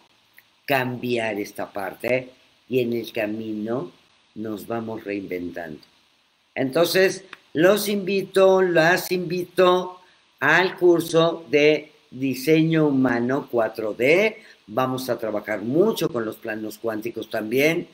cambiar 0.70 1.40
esta 1.40 1.74
parte? 1.74 2.30
Y 2.70 2.82
en 2.82 2.94
el 2.94 3.12
camino 3.12 3.92
nos 4.36 4.68
vamos 4.68 5.04
reinventando. 5.04 5.82
Entonces, 6.54 7.24
los 7.54 7.90
invito, 7.90 8.62
las 8.62 9.12
invito 9.12 10.00
al 10.40 10.78
curso 10.78 11.44
de 11.50 11.92
diseño 12.12 12.88
humano 12.88 13.50
4D. 13.52 14.36
Vamos 14.68 15.10
a 15.10 15.18
trabajar 15.18 15.64
mucho 15.64 16.08
con 16.08 16.24
los 16.24 16.38
planos 16.38 16.78
cuánticos 16.78 17.32
también. 17.32 17.88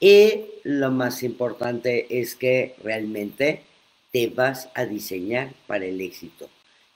Y 0.00 0.46
lo 0.62 0.90
más 0.90 1.22
importante 1.22 2.06
es 2.08 2.34
que 2.36 2.74
realmente 2.82 3.64
te 4.10 4.28
vas 4.28 4.70
a 4.74 4.86
diseñar 4.86 5.52
para 5.66 5.84
el 5.84 6.00
éxito 6.00 6.48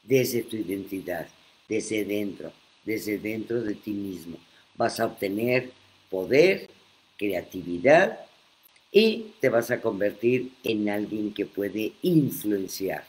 desde 0.02 0.42
tu 0.42 0.56
identidad, 0.56 1.28
desde 1.68 2.06
dentro, 2.06 2.50
desde 2.86 3.18
dentro 3.18 3.60
de 3.60 3.74
ti 3.74 3.90
mismo. 3.90 4.38
Vas 4.78 4.98
a 4.98 5.04
obtener 5.04 5.72
poder, 6.08 6.70
creatividad 7.18 8.20
y 8.90 9.34
te 9.40 9.50
vas 9.50 9.70
a 9.70 9.80
convertir 9.80 10.52
en 10.64 10.88
alguien 10.88 11.34
que 11.34 11.44
puede 11.44 11.92
influenciar 12.00 13.04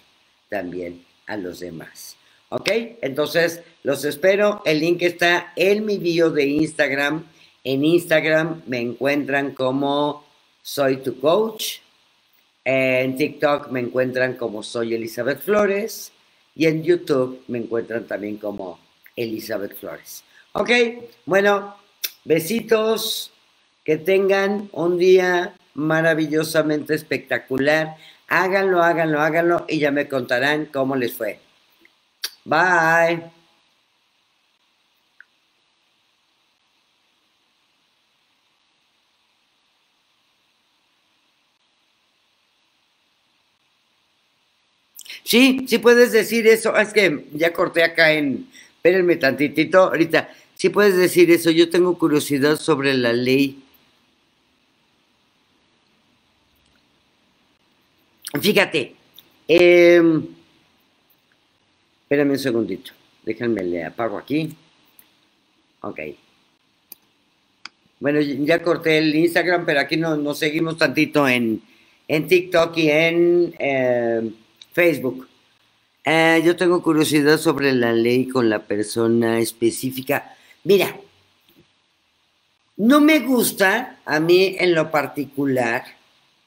también 0.50 1.06
a 1.28 1.38
los 1.38 1.62
demás. 1.62 2.18
¿Ok? 2.50 2.70
Entonces, 3.02 3.62
los 3.84 4.04
espero. 4.04 4.62
El 4.66 4.80
link 4.80 5.04
está 5.04 5.54
en 5.56 5.86
mi 5.86 5.98
bio 5.98 6.32
de 6.32 6.48
Instagram. 6.48 7.26
En 7.64 7.86
Instagram 7.86 8.64
me 8.66 8.80
encuentran 8.80 9.54
como 9.54 10.26
Soy 10.62 10.98
coach. 11.22 11.78
En 12.66 13.16
TikTok 13.16 13.70
me 13.70 13.80
encuentran 13.80 14.36
como 14.36 14.64
Soy 14.64 14.96
Elizabeth 14.96 15.42
Flores. 15.42 16.12
Y 16.56 16.66
en 16.66 16.84
YouTube 16.84 17.44
me 17.48 17.60
encuentran 17.60 18.06
también 18.06 18.38
como 18.38 18.80
Elizabeth 19.16 19.76
Flores. 19.76 20.24
Ok, 20.54 20.70
bueno, 21.26 21.76
besitos, 22.26 23.32
que 23.86 23.98
tengan 23.98 24.70
un 24.74 24.98
día 24.98 25.56
maravillosamente 25.74 26.96
espectacular. 26.96 27.96
Háganlo, 28.28 28.84
háganlo, 28.84 29.22
háganlo 29.22 29.66
y 29.68 29.80
ya 29.80 29.92
me 29.92 30.08
contarán 30.08 30.66
cómo 30.66 30.96
les 30.96 31.14
fue. 31.14 31.40
Bye. 32.46 33.32
Sí, 45.24 45.66
sí 45.68 45.78
puedes 45.78 46.12
decir 46.12 46.48
eso. 46.48 46.76
Es 46.76 46.94
que 46.94 47.28
ya 47.34 47.54
corté 47.54 47.84
acá 47.84 48.12
en. 48.14 48.50
Espérenme 48.80 49.18
tantitito. 49.18 49.84
Ahorita, 49.84 50.30
sí 50.56 50.70
puedes 50.70 50.96
decir 50.96 51.30
eso. 51.32 51.52
Yo 51.52 51.70
tengo 51.70 51.98
curiosidad 52.00 52.58
sobre 52.58 52.94
la 52.94 53.12
ley. 53.12 53.62
Fíjate. 58.42 58.96
Eh, 59.48 60.02
espérame 62.04 62.32
un 62.32 62.40
segundito. 62.40 62.92
Déjenme 63.24 63.64
le 63.64 63.84
apago 63.84 64.18
aquí. 64.18 64.56
Ok. 65.82 66.00
Bueno, 68.00 68.22
ya 68.22 68.64
corté 68.64 68.98
el 68.98 69.14
Instagram, 69.14 69.66
pero 69.66 69.82
aquí 69.82 69.98
nos 69.98 70.40
seguimos 70.40 70.78
tantito 70.78 71.28
en, 71.28 71.62
en 72.08 72.28
TikTok 72.28 72.78
y 72.78 72.90
en. 72.90 73.56
Eh, 73.60 74.32
Facebook. 74.74 75.29
Eh, 76.12 76.42
yo 76.44 76.56
tengo 76.56 76.82
curiosidad 76.82 77.38
sobre 77.38 77.72
la 77.72 77.94
ley 77.94 78.28
con 78.28 78.50
la 78.50 78.66
persona 78.66 79.38
específica. 79.38 80.36
Mira, 80.64 81.00
no 82.78 83.00
me 83.00 83.20
gusta 83.20 84.00
a 84.06 84.20
mí 84.20 84.56
en 84.58 84.74
lo 84.74 84.90
particular. 84.90 85.84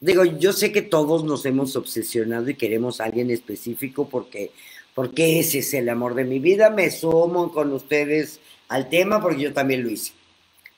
Digo, 0.01 0.25
yo 0.25 0.53
sé 0.53 0.73
que 0.73 0.83
todos 0.83 1.23
nos 1.23 1.47
hemos 1.47 1.77
obsesionado 1.77 2.51
y 2.51 2.57
queremos 2.57 3.01
a 3.01 3.05
alguien 3.05 3.31
específico 3.31 4.09
porque, 4.09 4.51
porque 4.97 5.39
ese 5.39 5.61
es 5.61 5.73
el 5.75 5.89
amor 5.91 6.17
de 6.17 6.25
mi 6.25 6.41
vida. 6.41 6.69
Me 6.69 6.91
sumo 6.91 7.53
con 7.53 7.73
ustedes 7.73 8.41
al 8.67 8.89
tema 8.89 9.23
porque 9.23 9.43
yo 9.43 9.53
también 9.53 9.85
lo 9.85 9.91
hice. 9.91 10.13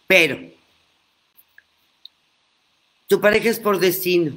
Pero, 0.07 0.38
tu 3.09 3.18
pareja 3.18 3.49
es 3.49 3.59
por 3.59 3.79
destino. 3.79 4.37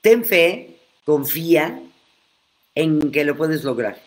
Ten 0.00 0.24
fe, 0.24 0.71
confía 1.04 1.80
en 2.74 3.10
que 3.10 3.24
lo 3.24 3.36
puedes 3.36 3.64
lograr. 3.64 4.00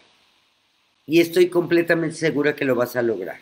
Y 1.05 1.21
estoy 1.21 1.49
completamente 1.49 2.15
segura 2.15 2.55
que 2.55 2.65
lo 2.65 2.75
vas 2.75 2.95
a 2.95 3.01
lograr. 3.01 3.39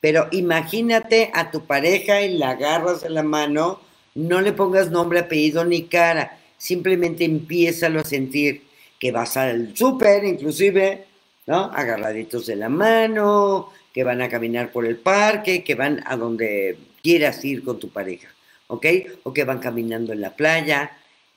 Pero 0.00 0.28
imagínate 0.32 1.30
a 1.34 1.50
tu 1.50 1.66
pareja 1.66 2.22
y 2.22 2.36
la 2.36 2.50
agarras 2.50 3.04
en 3.04 3.14
la 3.14 3.22
mano, 3.22 3.80
no 4.14 4.40
le 4.40 4.52
pongas 4.52 4.90
nombre, 4.90 5.20
apellido 5.20 5.64
ni 5.64 5.84
cara, 5.84 6.38
simplemente 6.58 7.24
empiézalo 7.24 8.00
a 8.00 8.04
sentir 8.04 8.64
que 9.00 9.10
vas 9.10 9.36
al 9.36 9.76
súper, 9.76 10.24
inclusive, 10.24 11.06
¿no? 11.46 11.64
Agarraditos 11.64 12.46
de 12.46 12.56
la 12.56 12.68
mano, 12.68 13.70
que 13.92 14.04
van 14.04 14.22
a 14.22 14.28
caminar 14.28 14.72
por 14.72 14.86
el 14.86 14.96
parque, 14.96 15.64
que 15.64 15.74
van 15.74 16.02
a 16.06 16.16
donde 16.16 16.78
quieras 17.02 17.44
ir 17.44 17.64
con 17.64 17.78
tu 17.78 17.88
pareja. 17.88 18.28
¿ok? 18.68 18.86
O 19.24 19.32
que 19.32 19.44
van 19.44 19.58
caminando 19.58 20.12
en 20.12 20.20
la 20.20 20.34
playa 20.34 20.90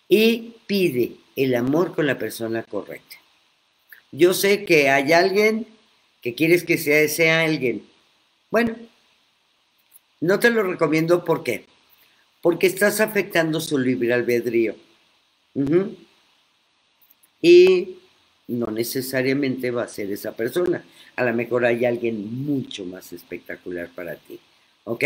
y 0.10 0.56
pide 0.68 1.18
el 1.36 1.56
amor 1.56 1.94
con 1.94 2.08
la 2.08 2.18
persona 2.18 2.64
correcta. 2.64 3.18
Yo 4.12 4.34
sé 4.34 4.66
que 4.66 4.90
hay 4.90 5.12
alguien 5.14 5.68
que 6.22 6.34
quieres 6.34 6.64
que 6.64 6.78
sea, 6.78 7.08
sea 7.08 7.42
alguien. 7.42 7.86
Bueno, 8.50 8.76
no 10.20 10.40
te 10.40 10.50
lo 10.50 10.64
recomiendo 10.64 11.24
¿por 11.24 11.44
qué? 11.44 11.66
Porque 12.42 12.68
estás 12.68 13.02
afectando 13.02 13.60
su 13.60 13.78
libre 13.78 14.14
albedrío. 14.14 14.76
Y 17.42 17.98
no 18.48 18.68
necesariamente 18.68 19.72
va 19.72 19.84
a 19.84 19.88
ser 19.88 20.12
esa 20.12 20.36
persona. 20.36 20.84
A 21.16 21.24
lo 21.24 21.34
mejor 21.34 21.66
hay 21.66 21.86
alguien 21.86 22.46
mucho 22.46 22.86
más 22.86 23.12
espectacular 23.12 23.90
para 23.94 24.16
ti. 24.16 24.40
¿Ok? 24.86 25.04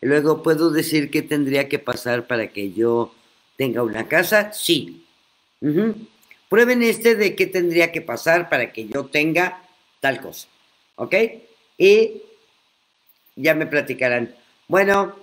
Luego 0.00 0.42
puedo 0.42 0.70
decir 0.70 1.10
qué 1.10 1.22
tendría 1.22 1.68
que 1.68 1.78
pasar 1.78 2.26
para 2.26 2.48
que 2.48 2.72
yo 2.72 3.14
tenga 3.56 3.82
una 3.82 4.08
casa. 4.08 4.52
Sí. 4.52 5.04
Prueben 6.48 6.82
este 6.82 7.14
de 7.14 7.34
qué 7.34 7.46
tendría 7.46 7.92
que 7.92 8.00
pasar 8.00 8.48
para 8.48 8.72
que 8.72 8.86
yo 8.86 9.06
tenga 9.06 9.62
tal 10.00 10.20
cosa. 10.20 10.48
¿Ok? 10.96 11.14
Y 11.78 12.22
ya 13.36 13.54
me 13.54 13.66
platicarán. 13.66 14.34
Bueno, 14.68 15.16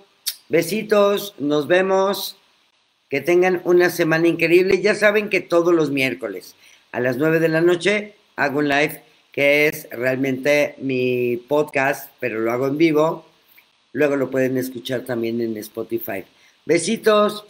besitos, 0.48 1.34
nos 1.38 1.66
vemos. 1.66 2.36
Que 3.08 3.20
tengan 3.20 3.60
una 3.64 3.90
semana 3.90 4.26
increíble. 4.26 4.80
Ya 4.80 4.94
saben 4.94 5.28
que 5.28 5.40
todos 5.40 5.74
los 5.74 5.90
miércoles 5.90 6.54
a 6.92 7.00
las 7.00 7.18
9 7.18 7.40
de 7.40 7.48
la 7.48 7.60
noche 7.60 8.14
hago 8.36 8.60
un 8.60 8.68
live 8.68 9.02
que 9.32 9.66
es 9.66 9.88
realmente 9.90 10.74
mi 10.78 11.38
podcast, 11.48 12.10
pero 12.20 12.40
lo 12.40 12.52
hago 12.52 12.66
en 12.66 12.78
vivo. 12.78 13.26
Luego 13.92 14.16
lo 14.16 14.30
pueden 14.30 14.56
escuchar 14.58 15.02
también 15.02 15.40
en 15.40 15.56
Spotify. 15.56 16.24
Besitos. 16.64 17.44